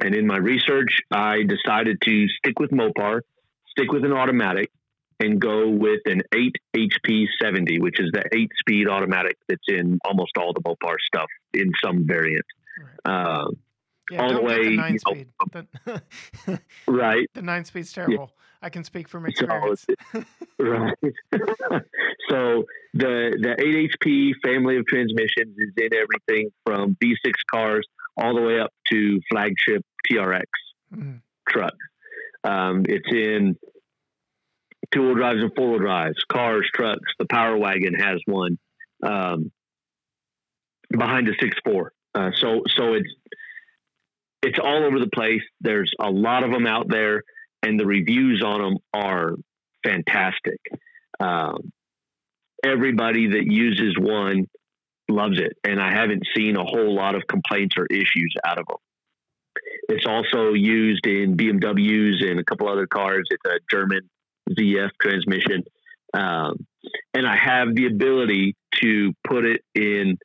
[0.00, 3.20] And in my research, I decided to stick with Mopar,
[3.70, 4.70] stick with an automatic,
[5.20, 9.98] and go with an 8 HP 70, which is the 8 speed automatic that's in
[10.04, 12.44] almost all the Mopar stuff in some variant.
[13.06, 13.12] Right.
[13.12, 13.50] Uh,
[14.10, 14.64] yeah, all the way.
[14.64, 15.28] The nine speed.
[15.54, 15.62] Know,
[16.46, 17.28] the, right.
[17.34, 18.30] The nine speed's terrible.
[18.30, 18.44] Yeah.
[18.62, 19.84] I can speak from experience.
[20.12, 20.24] So,
[20.58, 20.96] right.
[22.30, 22.64] so
[22.94, 27.86] the the 8 HP family of transmissions is in everything from V6 cars
[28.16, 30.44] all the way up to flagship TRX
[30.94, 31.20] mm.
[31.48, 31.76] trucks.
[32.44, 33.56] Um, it's in
[34.92, 37.12] two wheel drives and four wheel drives, cars, trucks.
[37.18, 38.58] The Power Wagon has one
[39.02, 39.50] um,
[40.90, 41.92] behind a six four.
[42.14, 43.08] Uh, so so it's
[44.44, 45.42] it's all over the place.
[45.60, 47.22] There's a lot of them out there,
[47.62, 49.32] and the reviews on them are
[49.82, 50.58] fantastic.
[51.18, 51.72] Um,
[52.64, 54.46] everybody that uses one
[55.08, 58.66] loves it, and I haven't seen a whole lot of complaints or issues out of
[58.66, 58.76] them.
[59.88, 63.26] It's also used in BMWs and a couple other cars.
[63.30, 64.00] It's a German
[64.50, 65.62] ZF transmission.
[66.12, 66.66] Um,
[67.14, 70.18] and I have the ability to put it in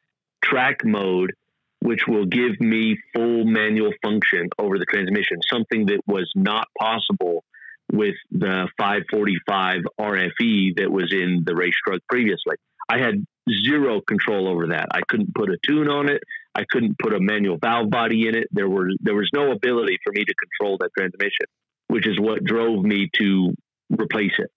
[0.43, 1.33] track mode,
[1.81, 7.43] which will give me full manual function over the transmission, something that was not possible
[7.91, 12.55] with the 545 RFE that was in the race truck previously.
[12.87, 13.25] I had
[13.65, 14.87] zero control over that.
[14.91, 16.21] I couldn't put a tune on it.
[16.53, 18.47] I couldn't put a manual valve body in it.
[18.51, 21.45] There were there was no ability for me to control that transmission,
[21.87, 23.53] which is what drove me to
[23.89, 24.51] replace it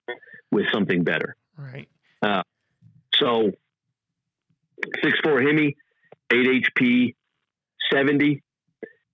[0.51, 1.35] with something better.
[1.57, 1.87] Right.
[2.21, 2.43] Uh,
[3.15, 3.51] so
[5.03, 5.75] six four Hemi,
[6.33, 7.15] eight HP,
[7.91, 8.41] seventy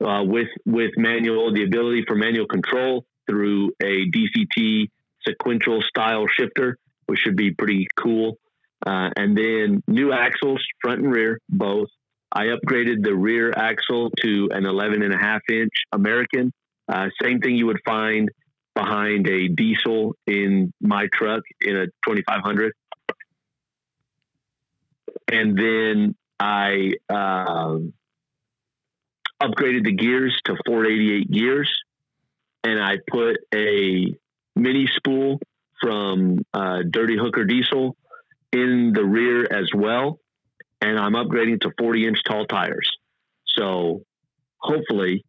[0.03, 4.89] uh, with with manual the ability for manual control through a DCT
[5.27, 8.37] sequential style shifter, which should be pretty cool.
[8.85, 11.89] Uh, and then new axles, front and rear, both.
[12.31, 16.53] I upgraded the rear axle to an 11 and a half inch American.
[16.87, 18.29] Uh, same thing you would find
[18.75, 22.71] behind a diesel in my truck in a 2500.
[25.31, 27.93] And then I um,
[29.41, 31.71] upgraded the gears to 488 gears,
[32.63, 34.13] and I put a
[34.55, 35.39] mini spool
[35.81, 37.95] from uh, Dirty Hooker Diesel
[38.51, 40.19] in the rear as well.
[40.81, 42.89] And I'm upgrading to 40 inch tall tires.
[43.45, 44.03] So
[44.57, 45.25] hopefully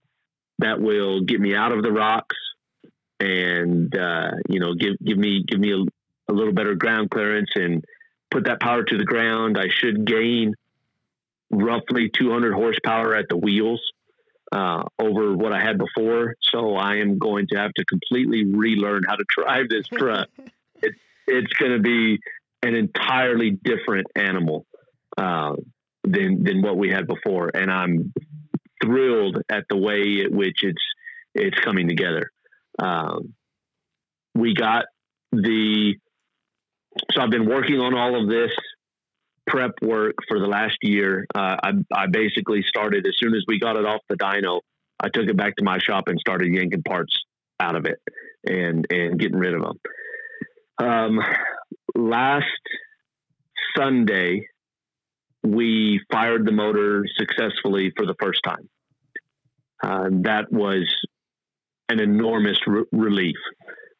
[0.58, 2.36] that will get me out of the rocks
[3.18, 7.50] and, uh, you know, give, give me, give me a, a little better ground clearance
[7.54, 7.84] and
[8.30, 9.58] put that power to the ground.
[9.58, 10.54] I should gain
[11.50, 13.80] roughly 200 horsepower at the wheels
[14.52, 16.34] uh, over what I had before.
[16.42, 20.28] So I am going to have to completely relearn how to drive this truck.
[20.82, 20.94] it,
[21.26, 22.18] it's going to be
[22.62, 24.66] an entirely different animal
[25.16, 25.54] uh,
[26.04, 28.12] than than what we had before, and I'm
[28.82, 30.82] thrilled at the way at which it's
[31.34, 32.30] it's coming together.
[32.78, 33.34] Um,
[34.34, 34.86] we got
[35.32, 35.94] the
[37.12, 38.52] so I've been working on all of this
[39.46, 41.26] prep work for the last year.
[41.34, 44.60] Uh, I, I basically started as soon as we got it off the dyno.
[45.02, 47.16] I took it back to my shop and started yanking parts
[47.58, 47.98] out of it
[48.46, 50.88] and and getting rid of them.
[50.88, 51.20] Um,
[51.94, 52.46] last
[53.76, 54.46] Sunday,
[55.42, 58.68] we fired the motor successfully for the first time.
[59.82, 60.84] Uh, that was
[61.88, 63.36] an enormous re- relief.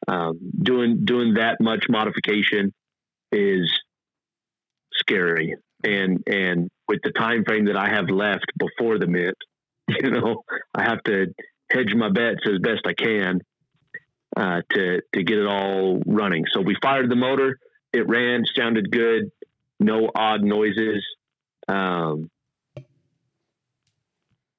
[0.09, 2.73] Um, doing doing that much modification
[3.33, 3.71] is
[5.01, 9.37] scary, and and with the time frame that I have left before the Mint,
[9.89, 10.43] you know,
[10.75, 11.35] I have to
[11.71, 13.41] hedge my bets as best I can
[14.37, 16.45] uh, to to get it all running.
[16.53, 17.59] So we fired the motor.
[17.93, 19.31] It ran, sounded good,
[19.81, 21.05] no odd noises.
[21.69, 22.31] Um,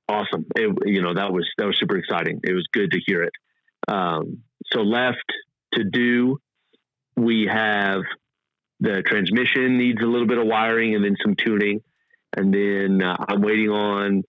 [0.07, 0.45] awesome.
[0.55, 2.41] It, you know that was that was super exciting.
[2.43, 3.33] It was good to hear it.
[3.87, 5.31] Um, so left
[5.73, 6.37] to do,
[7.15, 8.01] we have
[8.81, 11.81] the transmission needs a little bit of wiring and then some tuning,
[12.35, 14.23] and then uh, I'm waiting on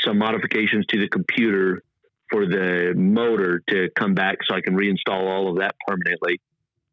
[0.00, 1.82] some modifications to the computer
[2.30, 6.40] for the motor to come back so I can reinstall all of that permanently.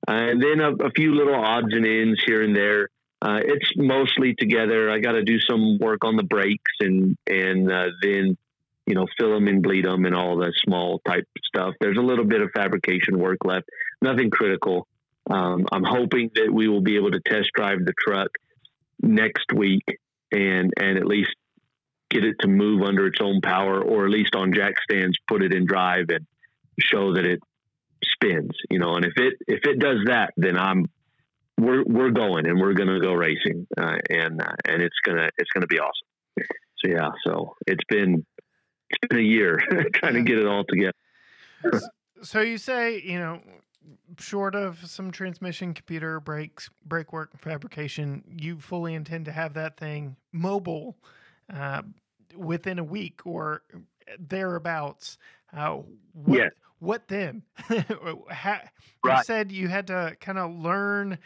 [0.08, 2.89] Uh, and then a, a, few little odds and ends here and there.
[3.21, 4.89] Uh, it's mostly together.
[4.89, 8.36] I got to do some work on the brakes and and uh, then
[8.88, 11.75] you know fill them and bleed them and all the small type stuff.
[11.80, 13.69] There's a little bit of fabrication work left.
[14.01, 14.88] Nothing critical.
[15.32, 18.30] Um, I'm hoping that we will be able to test drive the truck
[19.02, 19.84] next week
[20.32, 21.32] and and at least
[22.10, 25.41] get it to move under its own power, or at least on jack stands, put
[25.41, 26.28] it in drive and
[26.80, 27.39] show that it
[28.04, 28.52] spins.
[28.70, 30.86] You know, and if it if it does that, then I'm
[31.58, 35.30] we're we're going and we're going to go racing, uh, and uh, and it's gonna
[35.38, 36.48] it's gonna be awesome.
[36.78, 38.26] So yeah, so it's been
[38.89, 39.60] it's been a year
[39.94, 40.94] trying to get it all together.
[42.24, 43.39] so you say you know
[44.20, 49.78] short of some transmission, computer, brakes, brake work, fabrication, you fully intend to have that
[49.78, 50.98] thing mobile
[51.54, 51.82] uh,
[52.36, 53.63] within a week or
[54.20, 55.17] thereabouts.
[55.56, 55.79] Uh,
[56.13, 56.50] what, yeah.
[56.79, 57.44] what then?
[58.29, 58.60] how,
[59.04, 59.17] right.
[59.17, 61.17] You said you had to kind of learn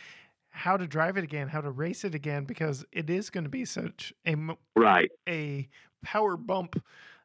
[0.49, 3.49] how to drive it again, how to race it again, because it is going to
[3.49, 4.35] be such a
[4.75, 5.67] right a
[6.03, 6.81] power bump.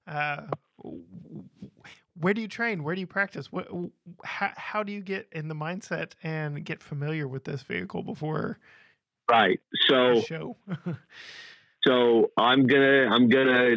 [0.07, 0.43] Uh,
[2.18, 2.82] where do you train?
[2.82, 3.52] Where do you practice?
[3.52, 3.68] What,
[4.24, 8.58] how, how do you get in the mindset and get familiar with this vehicle before?
[9.30, 9.61] Right.
[9.88, 10.56] So show.
[11.86, 13.76] So I'm gonna I'm gonna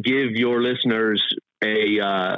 [0.00, 1.22] give your listeners
[1.62, 2.36] a uh,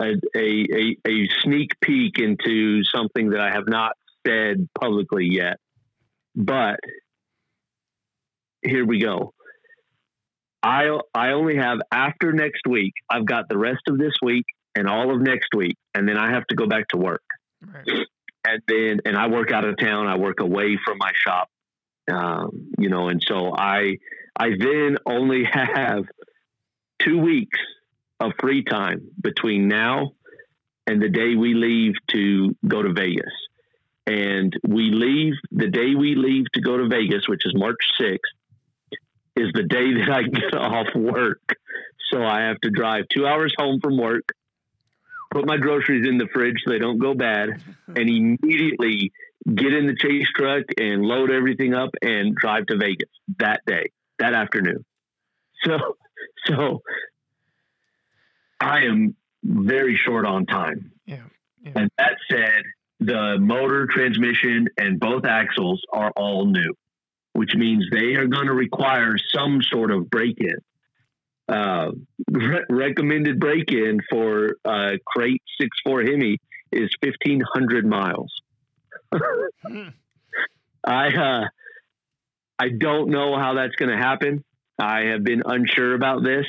[0.00, 3.92] a, a, a sneak peek into something that I have not
[4.26, 5.58] said publicly yet,
[6.34, 6.80] but
[8.62, 9.32] here we go.
[10.64, 12.94] I I only have after next week.
[13.10, 16.32] I've got the rest of this week and all of next week, and then I
[16.32, 17.22] have to go back to work.
[17.62, 18.06] Right.
[18.46, 20.06] And then and I work out of town.
[20.06, 21.50] I work away from my shop.
[22.10, 23.98] Um, you know, and so I
[24.36, 26.04] I then only have
[26.98, 27.58] two weeks
[28.18, 30.12] of free time between now
[30.86, 33.32] and the day we leave to go to Vegas.
[34.06, 38.18] And we leave the day we leave to go to Vegas, which is March 6th,
[39.36, 41.56] is the day that I get off work.
[42.12, 44.28] So I have to drive two hours home from work,
[45.32, 47.50] put my groceries in the fridge so they don't go bad,
[47.88, 49.12] and immediately
[49.52, 53.90] get in the chase truck and load everything up and drive to Vegas that day,
[54.18, 54.84] that afternoon.
[55.64, 55.78] So,
[56.46, 56.82] so
[58.60, 60.92] I am very short on time.
[61.04, 61.24] Yeah.
[61.62, 61.72] yeah.
[61.76, 62.62] And that said,
[63.00, 66.74] the motor, transmission, and both axles are all new,
[67.34, 70.56] which means they are going to require some sort of break in.
[71.46, 71.90] Uh,
[72.30, 76.38] re- recommended break in for uh, crate six four Hemi
[76.72, 78.32] is 1,500 miles.
[79.66, 79.88] Hmm.
[80.84, 81.48] I uh,
[82.58, 84.44] I don't know how that's going to happen.
[84.78, 86.46] I have been unsure about this,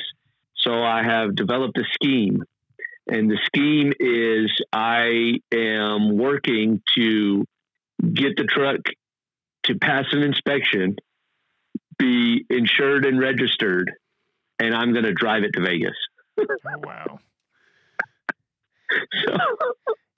[0.56, 2.42] so I have developed a scheme,
[3.06, 7.44] and the scheme is I am working to
[8.02, 8.80] get the truck
[9.66, 10.96] to pass an inspection,
[11.98, 13.92] be insured and registered,
[14.58, 15.96] and I'm going to drive it to Vegas.
[16.38, 16.44] Oh,
[16.82, 17.18] wow.
[19.26, 19.36] So,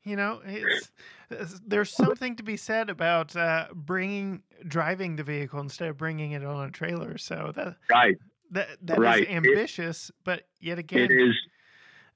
[0.05, 0.92] You know, it's,
[1.66, 6.44] there's something to be said about uh, bringing driving the vehicle instead of bringing it
[6.44, 7.16] on a trailer.
[7.18, 8.16] So that right,
[8.51, 9.22] that that is Right.
[9.22, 11.34] It- ambitious, but yet again, it is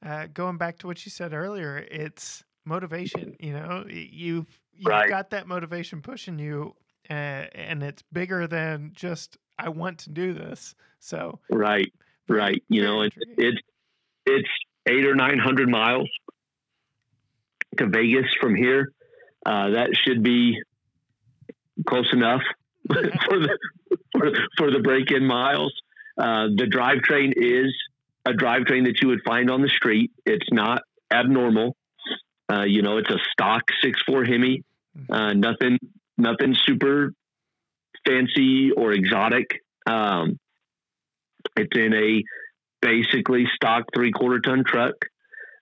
[0.04, 3.36] uh, going back to what you said earlier, it's motivation.
[3.40, 5.08] You know, you've you've Right.
[5.08, 6.74] got that motivation pushing you,
[7.08, 10.74] and it's bigger than just I want to do this.
[11.00, 11.92] So right,
[12.28, 12.62] right.
[12.68, 13.62] You know, very it, it's
[14.26, 14.48] it's
[14.88, 16.08] eight or nine hundred miles
[17.78, 18.92] to Vegas from here.
[19.44, 20.60] Uh, that should be
[21.86, 22.42] close enough
[22.88, 23.58] for the
[24.12, 25.72] for, for the break-in miles.
[26.18, 27.74] Uh, the drivetrain is
[28.26, 30.12] a drivetrain that you would find on the street.
[30.24, 30.82] It's not
[31.12, 31.76] abnormal.
[32.50, 34.62] Uh, you know, it's a stock six four Hemi.
[35.10, 35.78] Uh, nothing,
[36.18, 37.12] nothing super
[38.06, 39.60] fancy or exotic.
[39.86, 40.38] Um,
[41.56, 42.22] it's in a
[42.80, 44.94] basically stock three quarter ton truck.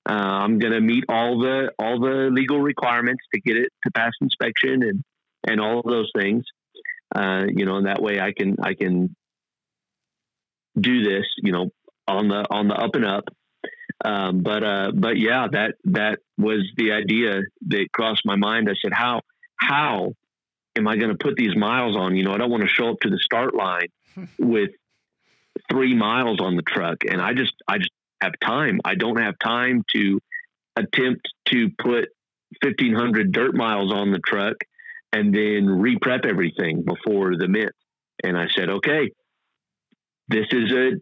[0.09, 3.91] Uh, I'm going to meet all the all the legal requirements to get it to
[3.93, 5.05] pass inspection and
[5.47, 6.45] and all of those things.
[7.15, 9.15] Uh, you know, and that way I can I can
[10.79, 11.27] do this.
[11.43, 11.71] You know,
[12.09, 13.25] on the on the up and up.
[14.03, 18.69] Um, but uh, but yeah, that that was the idea that crossed my mind.
[18.71, 19.21] I said, how
[19.57, 20.15] how
[20.77, 22.17] am I going to put these miles on?
[22.17, 23.89] You know, I don't want to show up to the start line
[24.39, 24.71] with
[25.71, 27.91] three miles on the truck, and I just I just
[28.21, 28.81] have time.
[28.85, 30.21] I don't have time to
[30.77, 32.09] attempt to put
[32.63, 34.57] fifteen hundred dirt miles on the truck
[35.13, 37.73] and then re-prep everything before the Mint.
[38.23, 39.11] And I said, okay,
[40.29, 40.93] this is a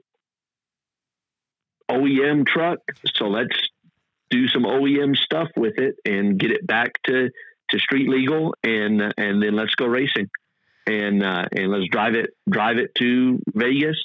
[1.91, 2.79] OEM truck,
[3.15, 3.57] so let's
[4.31, 7.31] do some OEM stuff with it and get it back to
[7.71, 10.29] to street legal, and and then let's go racing,
[10.87, 13.99] and uh, and let's drive it drive it to Vegas,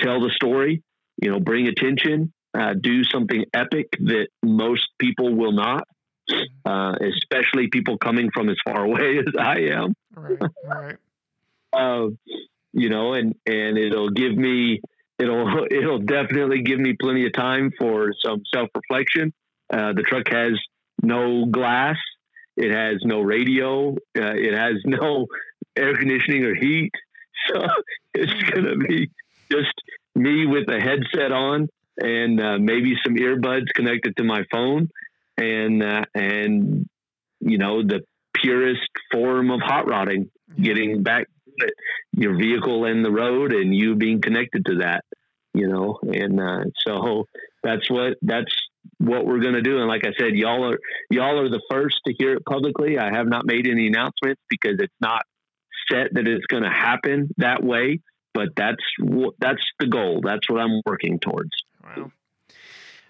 [0.00, 0.82] tell the story,
[1.20, 5.86] you know, bring attention, uh, do something epic that most people will not,
[6.64, 10.96] uh, especially people coming from as far away as I am right, right.
[11.72, 12.08] uh,
[12.72, 14.80] you know, and and it'll give me
[15.18, 19.32] it'll it'll definitely give me plenty of time for some self reflection.
[19.72, 20.52] Uh, the truck has
[21.02, 21.96] no glass,
[22.56, 25.26] it has no radio, uh, it has no
[25.76, 26.92] air conditioning or heat,
[27.48, 27.66] so
[28.14, 29.10] it's gonna be
[29.50, 29.74] just
[30.14, 34.88] me with a headset on and uh, maybe some earbuds connected to my phone,
[35.36, 36.88] and uh, and
[37.40, 38.00] you know the
[38.34, 40.30] purest form of hot rodding
[40.60, 41.26] getting back
[42.12, 45.04] your vehicle in the road and you being connected to that,
[45.54, 47.26] you know, and uh, so
[47.62, 48.54] that's what that's
[48.98, 49.78] what we're going to do.
[49.78, 50.78] And like I said, y'all are
[51.10, 52.98] y'all are the first to hear it publicly.
[52.98, 55.22] I have not made any announcements because it's not
[55.90, 58.00] set that it's going to happen that way.
[58.34, 58.82] But that's
[59.38, 60.20] that's the goal.
[60.22, 61.50] That's what I'm working towards.
[61.82, 62.12] Wow.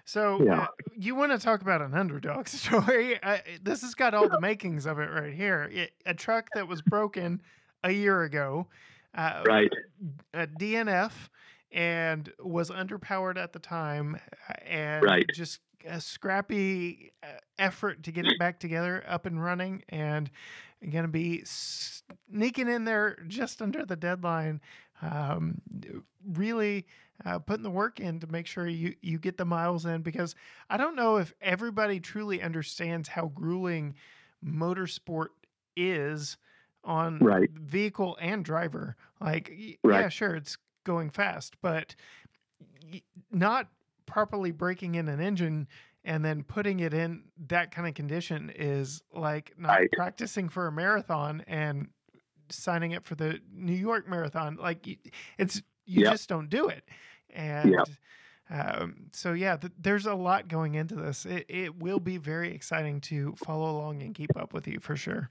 [0.05, 0.61] So Yeah.
[0.61, 0.67] uh,
[0.97, 3.21] you want to talk about an underdog story?
[3.21, 5.69] I, this has got all the makings of it right here.
[5.71, 7.41] It, a truck that was broken
[7.83, 8.67] a year ago,
[9.13, 9.71] uh, Right.
[10.33, 11.11] a DNF,
[11.73, 14.17] and was underpowered at the time,
[14.49, 15.25] uh, and Right.
[15.33, 17.27] just a scrappy uh,
[17.59, 20.29] effort to get it back together, up and running, and
[20.91, 24.61] going to be sneaking in there just under the deadline.
[25.01, 25.61] um,
[26.25, 26.85] really
[27.25, 30.35] uh, putting the work in to make sure you, you get the miles in because
[30.69, 33.95] I don't know if everybody truly understands how grueling
[34.43, 35.27] motorsport
[35.75, 36.37] is
[36.83, 37.49] on Right.
[37.51, 38.95] vehicle and driver.
[39.21, 39.51] Like,
[39.83, 40.01] Right.
[40.01, 41.95] yeah, sure, it's going fast, but
[43.31, 43.69] not
[44.11, 45.67] properly breaking in an engine
[46.03, 49.91] and then putting it in that kind of condition is like not Right.
[49.91, 51.89] practicing for a marathon and
[52.49, 54.55] signing up for the New York Marathon.
[54.55, 54.87] Like,
[55.37, 56.11] it's you Yep.
[56.13, 56.83] just don't do it.
[57.29, 57.75] And
[58.49, 61.25] um, so, yeah, th- there's a lot going into this.
[61.25, 64.95] It, it will be very exciting to follow along and keep up with you for
[64.95, 65.29] sure.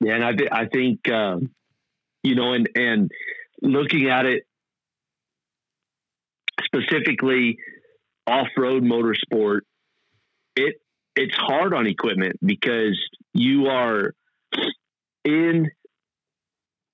[0.00, 1.50] Yeah, and I, th- I think um,
[2.22, 3.10] you know, and and
[3.60, 4.44] looking at it
[6.64, 7.58] specifically
[8.26, 9.60] off-road motorsport,
[10.56, 10.76] it
[11.14, 12.98] it's hard on equipment because
[13.34, 14.14] you are
[15.24, 15.70] in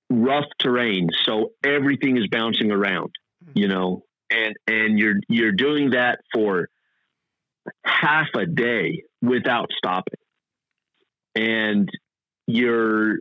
[0.09, 3.11] rough terrain, so everything is bouncing around,
[3.43, 3.51] hmm.
[3.55, 6.69] you know, and and you're you're doing that for
[7.83, 10.19] half a day without stopping,
[11.35, 11.89] and
[12.47, 13.19] you're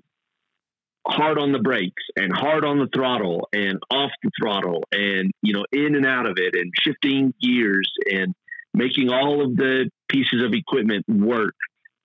[1.09, 5.53] hard on the brakes and hard on the throttle and off the throttle and you
[5.53, 8.35] know in and out of it and shifting gears and
[8.75, 11.55] making all of the pieces of equipment work.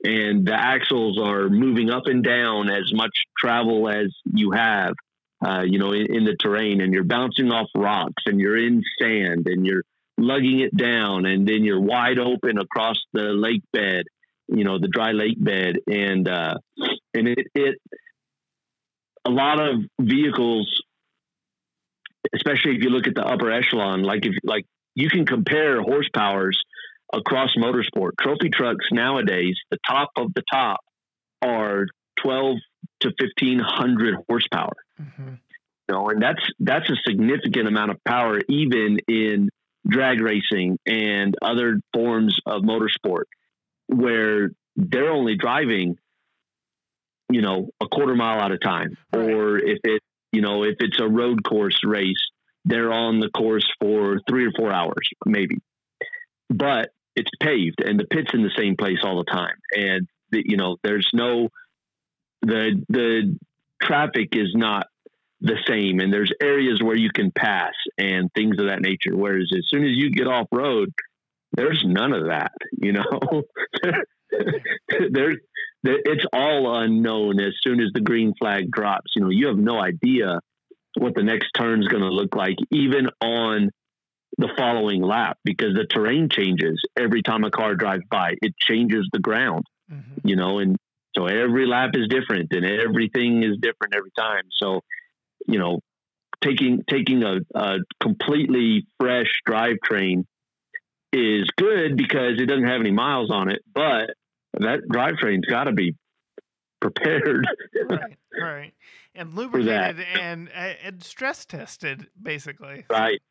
[0.06, 4.96] And the axles are moving up and down as much travel as you have
[5.46, 8.82] uh, you know in, in the terrain and you're bouncing off rocks and you're in
[9.00, 9.84] sand and you're
[10.18, 14.06] lugging it down and then you're wide open across the lake bed
[14.48, 15.78] you know the dry lake bed.
[15.88, 16.56] And uh
[17.14, 17.78] and it, it
[19.26, 20.82] a lot of vehicles
[22.34, 24.66] especially if you look at the upper echelon like if like
[24.96, 26.54] you can compare horsepowers
[27.12, 28.12] across motorsport.
[28.20, 30.80] Trophy trucks nowadays the top of the top
[31.42, 31.88] are
[32.22, 32.58] 12
[33.02, 34.74] to 1500 horsepower.
[34.98, 35.34] Hmm
[35.88, 39.50] you know, and that's that's a significant amount of power even in
[39.88, 43.24] drag racing and other forms of motorsport
[43.88, 45.98] where they're only driving
[47.30, 48.98] you know a quarter mile at a time.
[49.14, 49.30] Right.
[49.30, 50.02] or if it
[50.32, 52.30] you know if it's a road course race
[52.66, 55.58] they're on the course for 3 or 4 hours maybe.
[56.50, 59.56] But it's paved and the pit's in the same place all the time.
[59.76, 61.50] And the, you know there's no
[62.42, 63.38] the the
[63.82, 64.88] traffic is not
[65.42, 69.16] the same and there's areas where you can pass and things of that nature.
[69.16, 70.94] Whereas as soon as you get off road
[71.56, 73.44] there's none of that you know?
[74.90, 75.34] There's there,
[75.84, 79.12] it's all unknown as soon as the green flag drops.
[79.16, 80.40] You know you have no idea
[80.98, 83.70] what the next turn is going to look like even on
[84.38, 88.36] the following lap because the terrain changes every time a car drives by.
[88.42, 90.78] It changes the ground hmm you know, and
[91.16, 94.44] so every lap is different and everything is different every time.
[94.58, 94.82] So,
[95.48, 95.80] you know,
[96.42, 100.26] taking taking a, a completely fresh drivetrain
[101.12, 104.12] is good because it doesn't have any miles on it, but
[104.60, 105.96] that drivetrain's got to be
[106.80, 107.48] prepared.
[107.90, 108.74] right, right,
[109.16, 112.86] and lubricated and uh, and stress tested, basically.
[112.90, 113.22] right,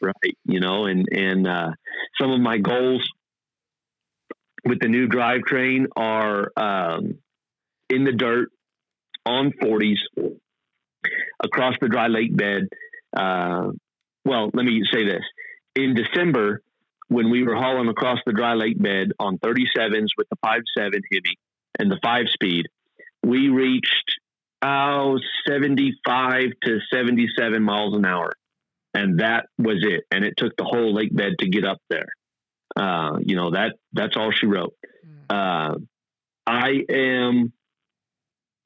[0.00, 0.36] right.
[0.44, 1.70] You know, and and uh,
[2.20, 3.08] some of my goals
[4.64, 7.18] with the new drivetrain are um,
[7.90, 8.50] in the dirt
[9.24, 9.98] on 40s
[11.42, 12.68] across the dry lake bed.
[13.16, 13.70] Uh,
[14.24, 15.22] well, let me say this:
[15.74, 16.62] in December,
[17.08, 21.38] when we were hauling across the dry lake bed on 37s with the 5.7 Hemi
[21.78, 22.66] and the five speed,
[23.22, 24.18] we reached
[24.62, 28.32] oh 75 to 77 miles an hour,
[28.94, 30.04] and that was it.
[30.10, 32.08] And it took the whole lake bed to get up there.
[32.76, 34.74] Uh, you know that that's all she wrote.
[35.30, 35.74] Mm.
[35.74, 35.78] Uh,
[36.46, 37.52] I am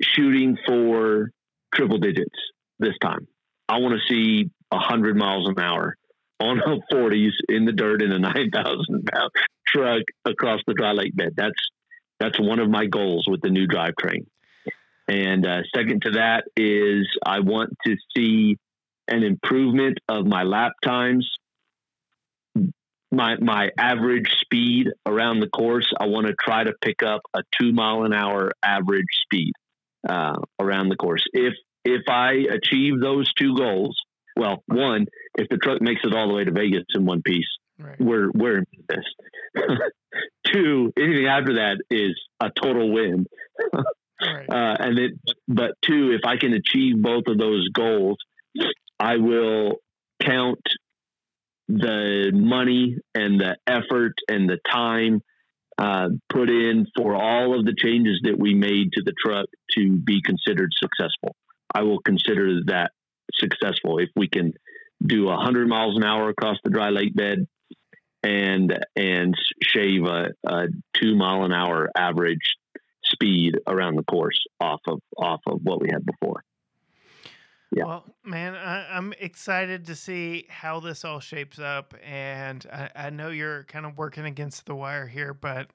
[0.02, 1.30] shooting for
[1.74, 2.36] triple digits
[2.78, 3.26] this time.
[3.68, 5.96] I want to see hundred miles an hour
[6.42, 9.30] on a 40s in the dirt in a 9,000 pound
[9.66, 11.34] truck across the dry lake bed.
[11.36, 11.70] That's
[12.18, 14.26] that's one of my goals with the new drivetrain.
[15.08, 18.58] And uh, second to that is I want to see
[19.08, 21.28] an improvement of my lap times
[23.12, 25.92] my my average speed around the course.
[26.00, 29.52] I want to try to pick up a two mile an hour average speed
[30.08, 31.24] uh, around the course.
[31.32, 34.00] If if I achieve those two goals,
[34.36, 35.06] well, one,
[35.36, 37.46] if the truck makes it all the way to Vegas in one piece,
[37.78, 37.98] Right.
[38.00, 39.04] we're we're in this.
[40.46, 43.26] two, anything after that is a total win.
[43.72, 43.84] Right.
[44.22, 45.12] Uh, and it,
[45.48, 48.18] but two, if I can achieve both of those goals,
[49.00, 49.78] I will
[50.22, 50.60] count
[51.66, 55.22] the money and the effort and the time
[55.76, 59.96] uh, put in for all of the changes that we made to the truck to
[59.96, 61.34] be considered successful.
[61.74, 62.92] I will consider that
[63.34, 64.52] successful if we can
[65.04, 67.46] do 100 miles an hour across the dry lake bed
[68.22, 72.56] and and shave a, a two mile an hour average
[73.04, 76.44] speed around the course off of off of what we had before.
[77.74, 77.86] Yeah.
[77.86, 83.10] Well, man, I, am excited to see how this all shapes up, and I, I
[83.10, 85.70] know you're kind of working against the wire here, but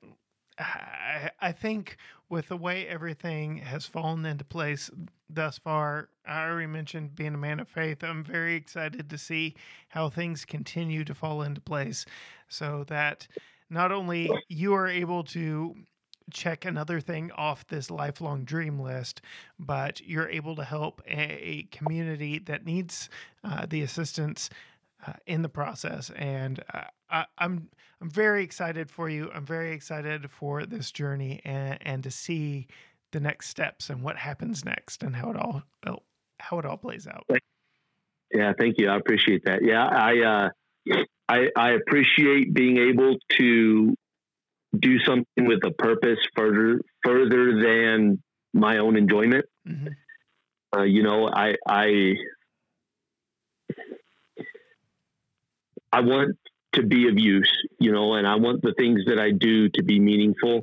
[0.59, 1.97] I, I think
[2.29, 4.89] with the way everything has fallen into place
[5.29, 8.03] thus far, I already mentioned being a man of faith.
[8.03, 9.55] I'm very excited to see
[9.89, 12.05] how things continue to fall into place
[12.47, 13.27] so that
[13.69, 15.75] not only you are able to
[16.31, 19.21] check another thing off this lifelong dream list,
[19.57, 23.09] but you're able to help a community that needs
[23.43, 24.49] uh, the assistance
[25.05, 26.09] uh, in the process.
[26.11, 27.69] And uh, I, I'm
[28.01, 29.29] I'm very excited for you.
[29.33, 32.67] I'm very excited for this journey and, and to see
[33.11, 35.63] the next steps and what happens next and how it all
[36.39, 37.25] how it all plays out.
[38.33, 38.89] Yeah, thank you.
[38.89, 39.63] I appreciate that.
[39.63, 40.49] Yeah, I uh,
[41.29, 43.95] I, I appreciate being able to
[44.77, 48.21] do something with a purpose further further than
[48.53, 49.45] my own enjoyment.
[49.67, 49.87] Mm-hmm.
[50.75, 52.13] Uh, you know, I I
[55.91, 56.37] I want
[56.77, 59.83] to be of use, you know, and I want the things that I do to
[59.83, 60.61] be meaningful.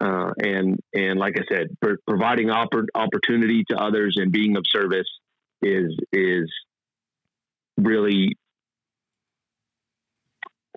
[0.00, 1.76] Uh, and and like I said,
[2.06, 5.08] providing oppor- opportunity to others and being of service
[5.60, 6.50] is is
[7.76, 8.36] really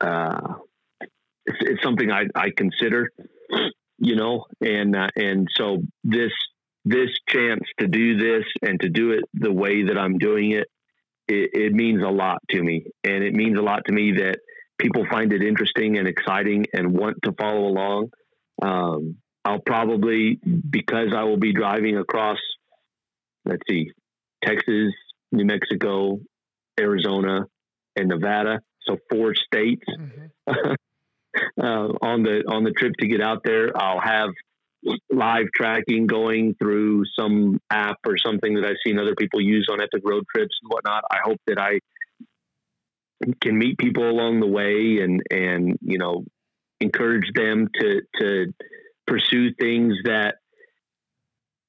[0.02, 0.56] uh,
[1.46, 3.12] it's, it's something I, I consider,
[3.98, 6.32] you know, and uh, and so this
[6.84, 10.68] this chance to do this and to do it the way that I'm doing it,
[11.28, 14.40] it, it means a lot to me, and it means a lot to me that
[14.80, 18.10] people find it interesting and exciting and want to follow along.
[18.62, 22.40] Um, I'll probably because I will be driving across,
[23.46, 23.92] let's see,
[24.44, 24.94] Texas,
[25.32, 26.20] New Mexico,
[26.80, 27.46] Arizona,
[27.96, 28.62] and Nevada.
[28.88, 29.84] So four states.
[29.90, 30.74] Mm-hmm.
[31.62, 33.72] uh, on the on the trip to get out there.
[33.76, 34.30] I'll have
[35.10, 39.82] live tracking going through some app or something that I've seen other people use on
[39.82, 41.04] epic road trips and whatnot.
[41.10, 41.80] I hope that I
[43.42, 46.24] can meet people along the way and and you know
[46.80, 48.54] encourage them to to
[49.08, 50.36] pursue things that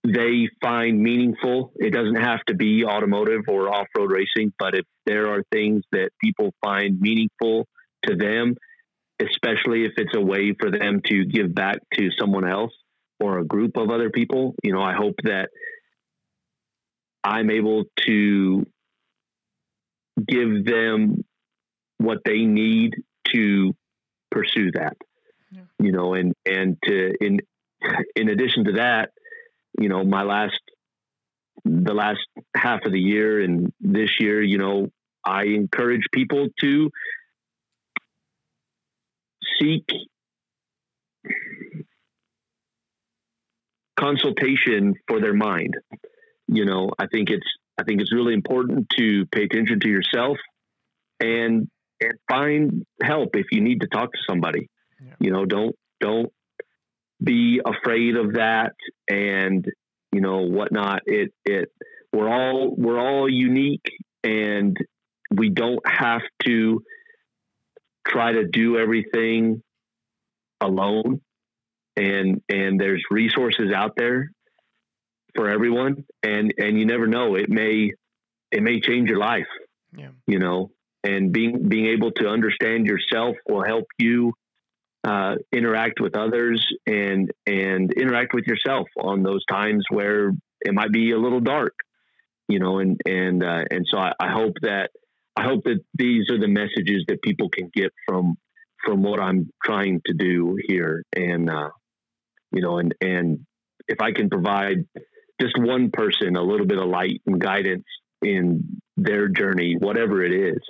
[0.04, 1.72] they find meaningful.
[1.76, 5.82] It doesn't have to be automotive or off road racing, but if there are things
[5.92, 7.66] that people find meaningful
[8.06, 8.54] to them
[9.20, 12.72] especially if it's a way for them to give back to someone else
[13.18, 14.54] or a group of other people.
[14.62, 15.48] You know, I hope that
[17.24, 18.66] I'm able to
[20.26, 21.24] give them
[21.98, 22.94] what they need
[23.32, 23.74] to
[24.30, 24.96] pursue that.
[25.50, 25.62] Yeah.
[25.78, 27.40] You know, and and to in
[28.14, 29.10] in addition to that,
[29.78, 30.60] you know, my last
[31.64, 32.20] the last
[32.56, 34.88] half of the year and this year, you know,
[35.24, 36.90] I encourage people to
[39.58, 39.84] seek
[43.98, 45.74] consultation for their mind.
[46.48, 47.46] You know, I think it's
[47.78, 50.38] I think it's really important to pay attention to yourself
[51.20, 51.68] and
[52.00, 54.68] and find help if you need to talk to somebody.
[55.00, 55.14] Yeah.
[55.20, 56.32] You know, don't don't
[57.22, 58.74] be afraid of that
[59.08, 59.66] and
[60.12, 61.02] you know whatnot.
[61.06, 61.70] It it
[62.12, 63.90] we're all we're all unique
[64.22, 64.76] and
[65.30, 66.82] we don't have to
[68.06, 69.62] try to do everything
[70.60, 71.20] alone
[71.96, 74.30] and and there's resources out there
[75.34, 77.92] for everyone and and you never know it may
[78.50, 79.48] it may change your life
[79.96, 80.08] yeah.
[80.26, 80.70] you know
[81.06, 84.32] and being being able to understand yourself will help you
[85.04, 90.30] uh, interact with others and and interact with yourself on those times where
[90.60, 91.74] it might be a little dark
[92.48, 94.90] you know and and uh, and so I, I hope that
[95.36, 98.36] I hope that these are the messages that people can get from
[98.84, 101.70] from what I'm trying to do here, and uh,
[102.52, 103.46] you know, and and
[103.88, 104.86] if I can provide
[105.40, 107.84] just one person a little bit of light and guidance
[108.22, 110.60] in their journey, whatever it is,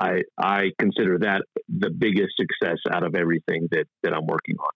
[0.00, 4.70] I I consider that the biggest success out of everything that that I'm working on.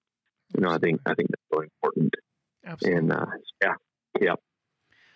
[0.55, 2.15] You know, I think I think that's really important.
[2.65, 2.99] Absolutely.
[2.99, 3.27] And uh,
[3.63, 3.75] yeah,
[4.21, 4.35] yeah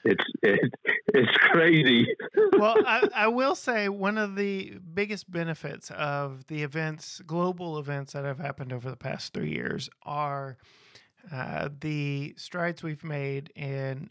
[0.04, 0.72] it's it,
[1.08, 2.06] it's crazy.
[2.58, 8.12] well, I, I will say one of the biggest benefits of the events, global events
[8.12, 10.56] that have happened over the past three years, are
[11.30, 14.10] uh, the strides we've made in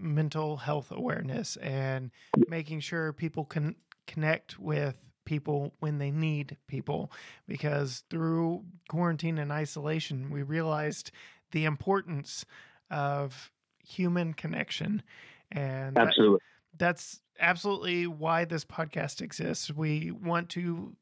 [0.00, 2.10] mental health awareness and
[2.48, 3.76] making sure people can
[4.06, 7.10] connect with people when they need people
[7.48, 11.10] because through quarantine and isolation we realized
[11.52, 12.44] the importance
[12.90, 15.02] of human connection.
[15.50, 16.40] And absolutely.
[16.76, 19.70] that's absolutely why this podcast exists.
[19.70, 20.96] We want to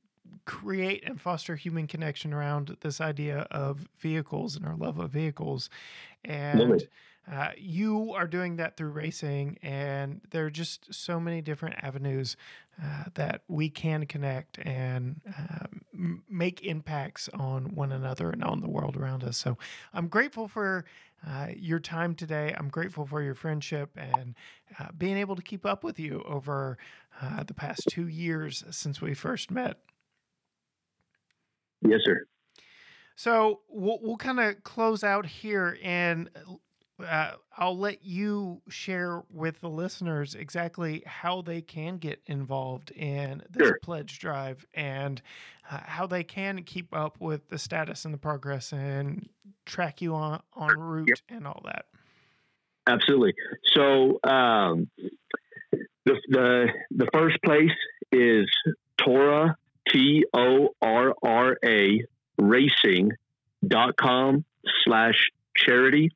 [0.44, 5.68] create and foster human connection around this idea of vehicles and our love of vehicles.
[6.24, 6.86] And
[7.30, 12.36] uh, you are doing that through racing, and there are just so many different avenues
[12.82, 18.60] uh, that we can connect and uh, m- make impacts on one another and on
[18.60, 19.36] the world around us.
[19.36, 19.56] So
[19.94, 20.84] I'm grateful for
[21.26, 22.54] uh, your time today.
[22.58, 24.34] I'm grateful for your friendship and
[24.80, 26.76] uh, being able to keep up with you over
[27.20, 29.78] uh, the past two years since we first met.
[31.82, 32.26] Yes, sir.
[33.14, 36.30] So we'll, we'll kind of close out here and
[37.02, 43.42] uh, I'll let you share with the listeners exactly how they can get involved in
[43.50, 43.78] this sure.
[43.82, 45.20] pledge drive and
[45.70, 49.28] uh, how they can keep up with the status and the progress and
[49.66, 51.18] track you on on route yep.
[51.28, 51.86] and all that.
[52.86, 53.34] Absolutely.
[53.74, 54.88] So um,
[56.04, 57.70] the the the first place
[58.10, 58.48] is
[58.96, 59.56] Torra
[59.88, 62.04] T O R R A
[62.38, 63.12] racing
[63.66, 64.44] dot com
[64.84, 66.10] slash charity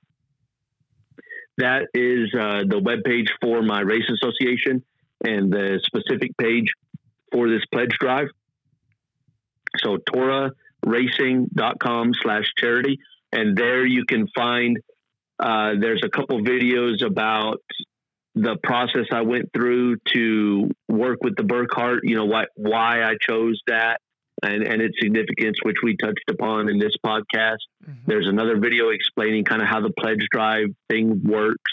[1.59, 4.84] that is uh, the web page for my race association
[5.24, 6.72] and the specific page
[7.32, 8.28] for this pledge drive.
[9.78, 12.98] So torraracing.com slash charity.
[13.32, 14.78] And there you can find,
[15.38, 17.62] uh, there's a couple videos about
[18.34, 23.16] the process I went through to work with the Burkhart, you know, why, why I
[23.20, 24.00] chose that
[24.47, 27.59] and, and its significance, which we touched upon in this podcast.
[27.84, 27.92] Mm-hmm.
[28.07, 31.72] There's another video explaining kind of how the pledge drive thing works.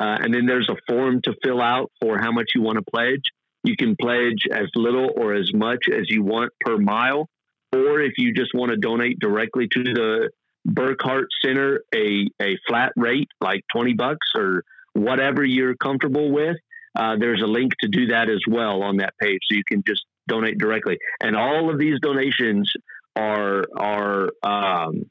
[0.00, 2.84] Uh, and then there's a form to fill out for how much you want to
[2.90, 3.22] pledge.
[3.64, 7.28] You can pledge as little or as much as you want per mile.
[7.72, 10.30] Or if you just want to donate directly to the
[10.68, 16.56] Burkhart Center, a, a flat rate like 20 bucks or whatever you're comfortable with,
[16.98, 19.40] uh, there's a link to do that as well on that page.
[19.48, 20.98] So you can just donate directly.
[21.20, 22.72] And all of these donations
[23.16, 25.02] are are um,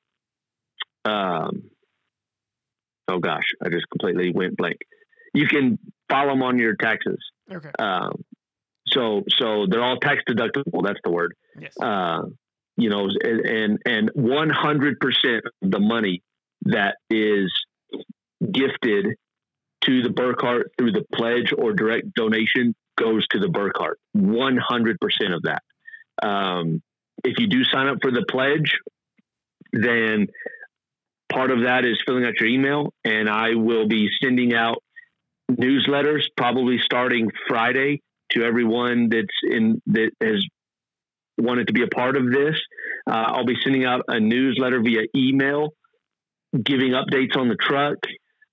[1.06, 1.64] um,
[3.08, 4.78] oh gosh, I just completely went blank.
[5.34, 5.78] You can
[6.10, 7.18] file them on your taxes.
[7.52, 7.72] Okay.
[7.78, 8.24] Um,
[8.88, 10.84] so so they're all tax deductible.
[10.84, 11.34] That's the word.
[11.60, 11.74] Yes.
[11.82, 12.24] Uh,
[12.78, 16.24] you know, and and one hundred percent of the money
[16.64, 17.52] that is
[18.52, 19.16] gifted
[19.86, 23.96] to the Burkhart through the pledge or direct donation goes to the Burkhart.
[24.16, 25.64] 100% of that.
[26.22, 26.82] Um,
[27.24, 28.78] if you do sign up for the pledge,
[29.72, 30.28] then
[31.32, 34.84] part of that is filling out your email, and I will be sending out
[35.52, 40.46] newsletters probably starting Friday to everyone that's in that has
[41.38, 42.56] wanted to be a part of this.
[43.10, 45.70] Uh, I'll be sending out a newsletter via email,
[46.62, 47.98] giving updates on the truck,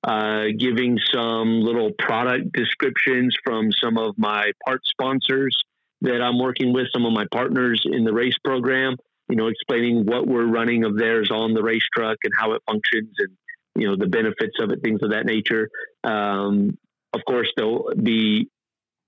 [0.07, 5.57] uh, giving some little product descriptions from some of my part sponsors
[6.03, 8.97] that I'm working with, some of my partners in the race program,
[9.29, 12.63] you know, explaining what we're running of theirs on the race truck and how it
[12.67, 13.37] functions and,
[13.75, 15.69] you know, the benefits of it, things of that nature.
[16.05, 16.79] Um,
[17.13, 18.49] of course, there'll be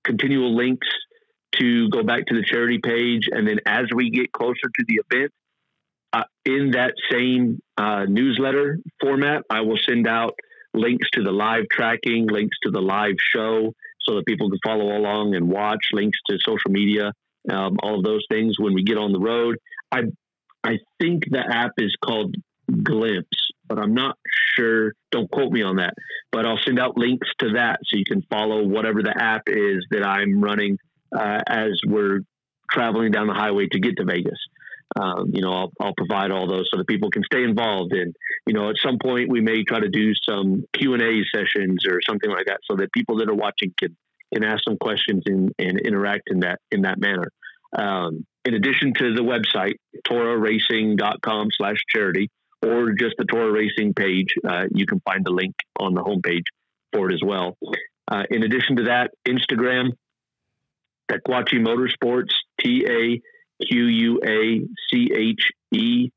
[0.03, 0.89] continual links
[1.61, 3.29] to go back to the charity page.
[3.31, 5.33] And then as we get closer to the event,
[6.13, 10.35] uh, in that same uh, newsletter format, I will send out
[10.79, 14.97] links to the live tracking, links to the live show so that people can follow
[14.97, 17.13] along and watch, links to social media,
[17.51, 19.57] um, all of those things when we get on the road.
[19.93, 20.03] I
[20.65, 22.35] I think the app is called
[22.71, 23.25] Glympse,
[23.67, 24.17] but I'm not
[24.57, 24.93] sure.
[25.11, 25.95] Don't quote me on that.
[26.33, 29.87] But I'll send out links to that so you can follow whatever the app is
[29.91, 30.79] that I'm running
[31.17, 32.21] uh, as we're
[32.71, 34.39] traveling down the highway to get to Vegas
[35.01, 37.93] um, you know, I'll, I'll provide all those so that people can stay involved.
[37.93, 38.15] And
[38.47, 41.85] you know, at some point we may try to do some Q and A sessions
[41.89, 43.97] or something like that, so that people that are watching can
[44.33, 47.31] can ask some questions and, and interact in that in that manner.
[47.77, 49.75] Um, in addition to the website,
[50.07, 52.31] torraracing.com slash charity,
[52.63, 56.45] or just the Torra Racing page, uh, you can find the link on the homepage
[56.93, 57.59] for it as well.
[58.11, 59.91] Uh, in addition to that, Instagram,
[61.11, 63.21] Taquache Motorsports, T A
[63.67, 66.11] Q U A C H E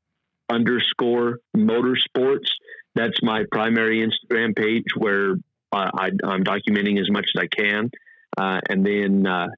[0.50, 2.48] underscore motorsports.
[2.94, 5.36] That's my primary Instagram page where
[5.72, 7.90] I, am documenting as much as I can.
[8.36, 9.48] Uh, and then uh,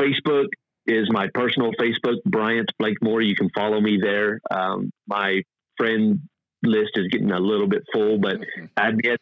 [0.00, 0.46] Facebook
[0.86, 3.22] is my personal Facebook, Bryant Blakemore.
[3.22, 4.40] You can follow me there.
[4.50, 5.42] Um, my
[5.76, 6.20] friend
[6.62, 8.66] list is getting a little bit full, but mm-hmm.
[8.76, 9.20] add me at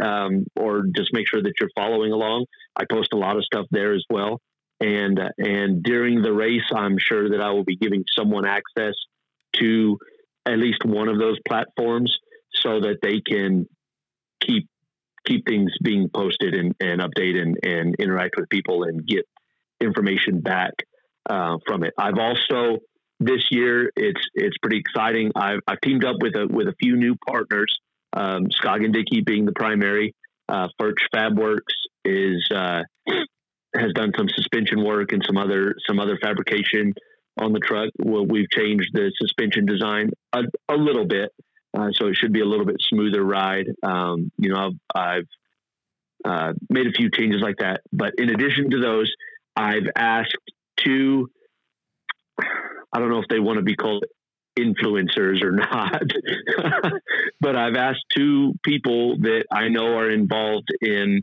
[0.00, 2.46] um, or just make sure that you're following along.
[2.76, 4.40] I post a lot of stuff there as well
[4.80, 8.94] and and during the race, I'm sure that I will be giving someone access
[9.54, 9.98] to
[10.46, 12.16] at least one of those platforms
[12.54, 13.66] so that they can
[14.40, 14.68] keep
[15.26, 19.26] keep things being posted and, and update and, and interact with people and get
[19.80, 20.72] information back
[21.28, 21.92] uh, from it.
[21.98, 22.78] I've also
[23.20, 25.32] this year it's it's pretty exciting.
[25.34, 27.78] I've, I've teamed up with a with a few new partners.
[28.12, 30.14] Um, Scoggin Dickey being the primary.
[30.48, 31.60] Uh, Furch Fabworks
[32.04, 32.84] is uh,
[33.74, 36.94] has done some suspension work and some other some other fabrication
[37.38, 37.90] on the truck.
[37.98, 41.30] Well, we've changed the suspension design a, a little bit,
[41.76, 43.66] uh, so it should be a little bit smoother ride.
[43.82, 45.28] Um, you know, I've, I've
[46.24, 47.82] uh, made a few changes like that.
[47.92, 49.12] But in addition to those,
[49.56, 50.36] I've asked
[50.76, 51.30] two.
[52.40, 54.04] I don't know if they want to be called
[54.58, 56.02] influencers or not,
[57.40, 61.22] but I've asked two people that I know are involved in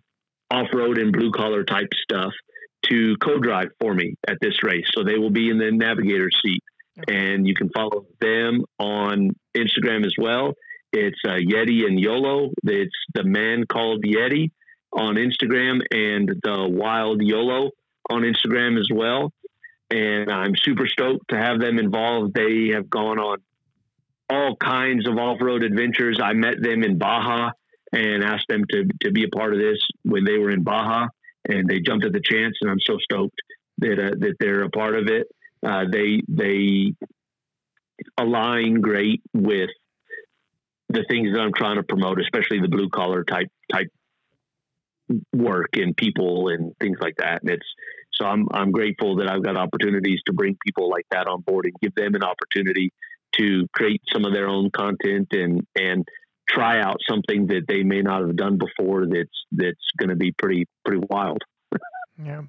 [0.52, 2.32] off road and blue collar type stuff
[2.84, 4.86] to co drive for me at this race.
[4.94, 6.64] So they will be in the navigator seat.
[7.08, 10.54] And you can follow them on Instagram as well.
[10.94, 12.52] It's uh, Yeti and YOLO.
[12.64, 14.52] It's the man called Yeti
[14.94, 17.72] on Instagram and the Wild YOLO
[18.10, 19.34] on Instagram as well.
[19.92, 22.34] And I'm super stoked to have them involved.
[22.34, 23.40] They have gone on
[24.30, 26.20] all kinds of off road adventures.
[26.24, 27.52] I met them in Baja
[27.96, 31.08] and asked them to, to be a part of this when they were in Baja,
[31.48, 32.56] and they jumped at the chance.
[32.62, 33.42] And I'm so stoked
[33.78, 35.28] that uh, that they're a part of it.
[35.66, 36.94] Uh, they they
[38.18, 39.70] align great with
[40.90, 43.88] the things that I'm trying to promote, especially the blue collar type type
[45.34, 47.42] work and people and things like that.
[47.44, 47.68] And it's
[48.12, 51.66] so I'm I'm grateful that I've got opportunities to bring people like that on board
[51.66, 52.92] and give them an opportunity
[53.38, 56.06] to create some of their own content and and
[56.48, 60.32] try out something that they may not have done before that's that's going to be
[60.32, 61.42] pretty pretty wild.
[62.24, 62.44] yeah.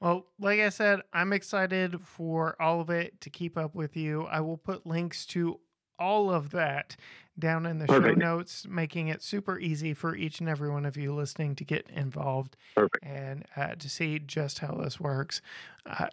[0.00, 4.24] Well, like I said, I'm excited for all of it to keep up with you.
[4.24, 5.58] I will put links to
[5.98, 6.96] all of that
[7.38, 8.20] down in the Perfect.
[8.20, 11.64] show notes, making it super easy for each and every one of you listening to
[11.64, 13.04] get involved Perfect.
[13.04, 15.40] and uh, to see just how this works.
[15.86, 16.06] Uh,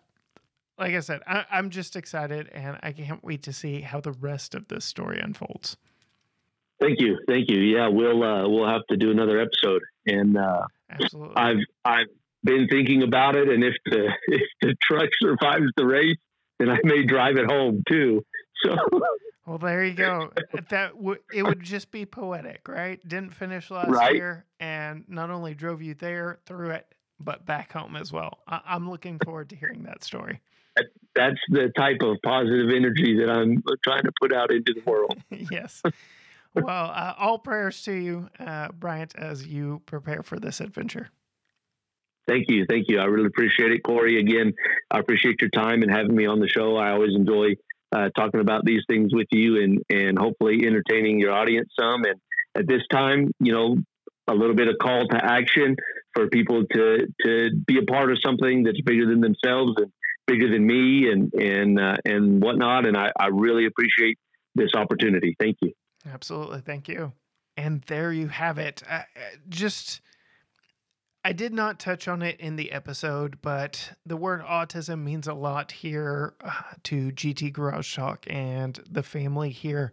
[0.78, 4.12] like I said, I, am just excited and I can't wait to see how the
[4.12, 5.78] rest of this story unfolds.
[6.86, 7.60] Thank you, thank you.
[7.60, 11.36] Yeah, we'll uh, we'll have to do another episode, and uh, Absolutely.
[11.36, 12.08] I've I've
[12.44, 16.18] been thinking about it, and if the if the truck survives the race,
[16.60, 18.24] then I may drive it home too.
[18.64, 18.76] So
[19.48, 20.32] well, there you go.
[20.70, 23.00] that w- it would just be poetic, right?
[23.08, 24.16] Didn't finish last right?
[24.16, 28.40] year, and not only drove you there through it, but back home as well.
[28.48, 30.40] I- am looking forward to hearing that story.
[31.16, 35.18] That's the type of positive energy that I'm trying to put out into the world.
[35.50, 35.82] yes.
[36.56, 41.10] Well, uh, all prayers to you, uh, Bryant, as you prepare for this adventure.
[42.28, 42.66] Thank you.
[42.68, 43.00] Thank you.
[43.00, 44.20] I really appreciate it, Corey.
[44.20, 44.54] Again,
[44.90, 46.76] I appreciate your time and having me on the show.
[46.76, 47.56] I always enjoy
[47.92, 52.04] uh, talking about these things with you and, and hopefully entertaining your audience some.
[52.04, 52.20] And
[52.56, 53.78] at this time, you know,
[54.28, 55.76] a little bit of call to action
[56.14, 59.92] for people to, to be a part of something that's bigger than themselves and
[60.26, 62.88] bigger than me and, and, uh, and whatnot.
[62.88, 64.18] And I, I really appreciate
[64.56, 65.36] this opportunity.
[65.40, 65.74] Thank you.
[66.12, 66.62] Absolutely.
[66.62, 67.14] Thank you.
[67.58, 68.84] And there you have it.
[68.90, 69.04] Uh,
[69.50, 70.02] just
[71.24, 75.34] I did not touch on it in the episode, but the word autism means a
[75.34, 79.92] lot here uh, to GT Garage Talk and the family here.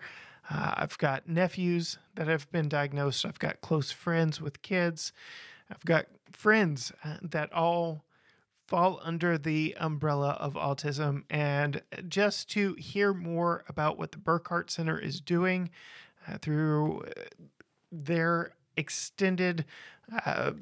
[0.51, 3.25] Uh, I've got nephews that have been diagnosed.
[3.25, 5.15] I've got close friends with kids.
[5.71, 8.05] I've got friends uh, that all
[8.69, 11.23] fall under the umbrella of autism.
[11.31, 15.71] And just to hear more about what the Burkhart Center is doing
[16.41, 17.05] through
[17.91, 19.65] their extended
[20.25, 20.53] uh,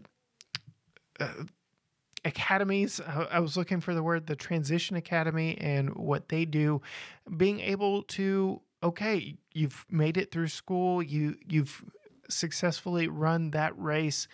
[1.18, 1.28] uh,
[2.24, 3.00] academies.
[3.00, 6.82] I was looking for the word, the Transition Academy, and what they do.
[7.36, 11.84] Being able to, okay, you've made it through school, you you've
[12.28, 14.28] successfully run that race.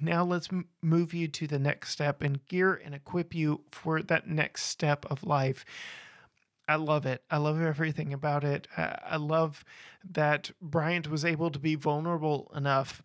[0.00, 4.02] Now let's m- move you to the next step and gear and equip you for
[4.02, 5.64] that next step of life.
[6.66, 7.22] I love it.
[7.30, 8.66] I love everything about it.
[8.76, 9.64] I love
[10.12, 13.02] that Bryant was able to be vulnerable enough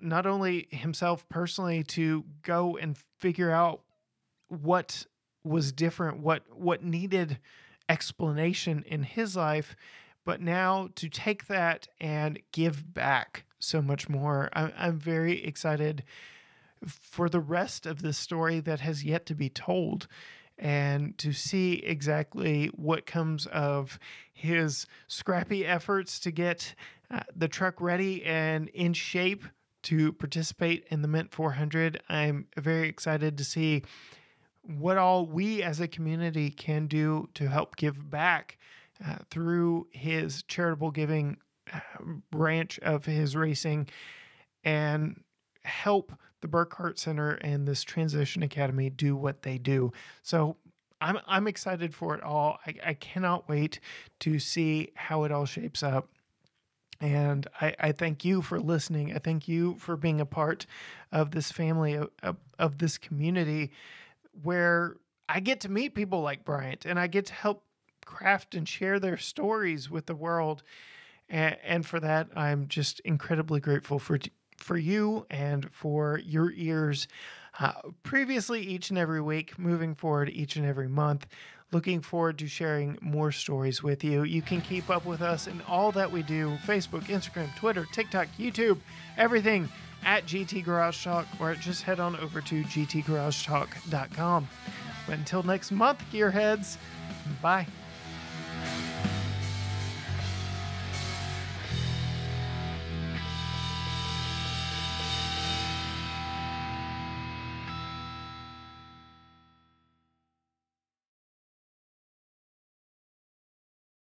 [0.00, 3.82] not only himself personally to go and figure out
[4.48, 5.06] what
[5.44, 7.38] was different, what what needed
[7.88, 9.74] explanation in his life,
[10.24, 14.50] but now to take that and give back so much more.
[14.52, 16.04] I'm, I'm very excited
[16.86, 20.06] for the rest of the story that has yet to be told
[20.58, 23.98] and to see exactly what comes of
[24.32, 26.74] his scrappy efforts to get
[27.10, 29.44] uh, the truck ready and in shape
[29.82, 32.02] to participate in the Mint 400.
[32.08, 33.82] I'm very excited to see
[34.62, 38.58] what all we as a community can do to help give back
[39.04, 41.38] uh, through his charitable giving
[41.72, 41.80] uh,
[42.30, 43.88] branch of his racing
[44.64, 45.22] and
[45.62, 49.92] help the Burkhart Center and this Transition Academy do what they do.
[50.22, 50.56] So
[51.00, 52.58] I'm I'm excited for it all.
[52.66, 53.80] I, I cannot wait
[54.20, 56.08] to see how it all shapes up.
[57.00, 59.14] And I, I thank you for listening.
[59.14, 60.66] I thank you for being a part
[61.12, 63.70] of this family, of, of, this community
[64.42, 64.96] where
[65.28, 67.62] I get to meet people like Bryant and I get to help
[68.04, 70.64] craft and share their stories with the world.
[71.28, 74.18] And, and for that, I'm just incredibly grateful for
[74.58, 77.08] for you and for your ears.
[77.58, 81.26] Uh, previously, each and every week, moving forward, each and every month.
[81.70, 84.22] Looking forward to sharing more stories with you.
[84.22, 88.28] You can keep up with us in all that we do Facebook, Instagram, Twitter, TikTok,
[88.38, 88.78] YouTube,
[89.18, 89.68] everything
[90.04, 94.48] at GT Garage Talk, or just head on over to gtgaragetalk.com.
[95.06, 96.76] But until next month, gearheads,
[97.42, 97.66] bye.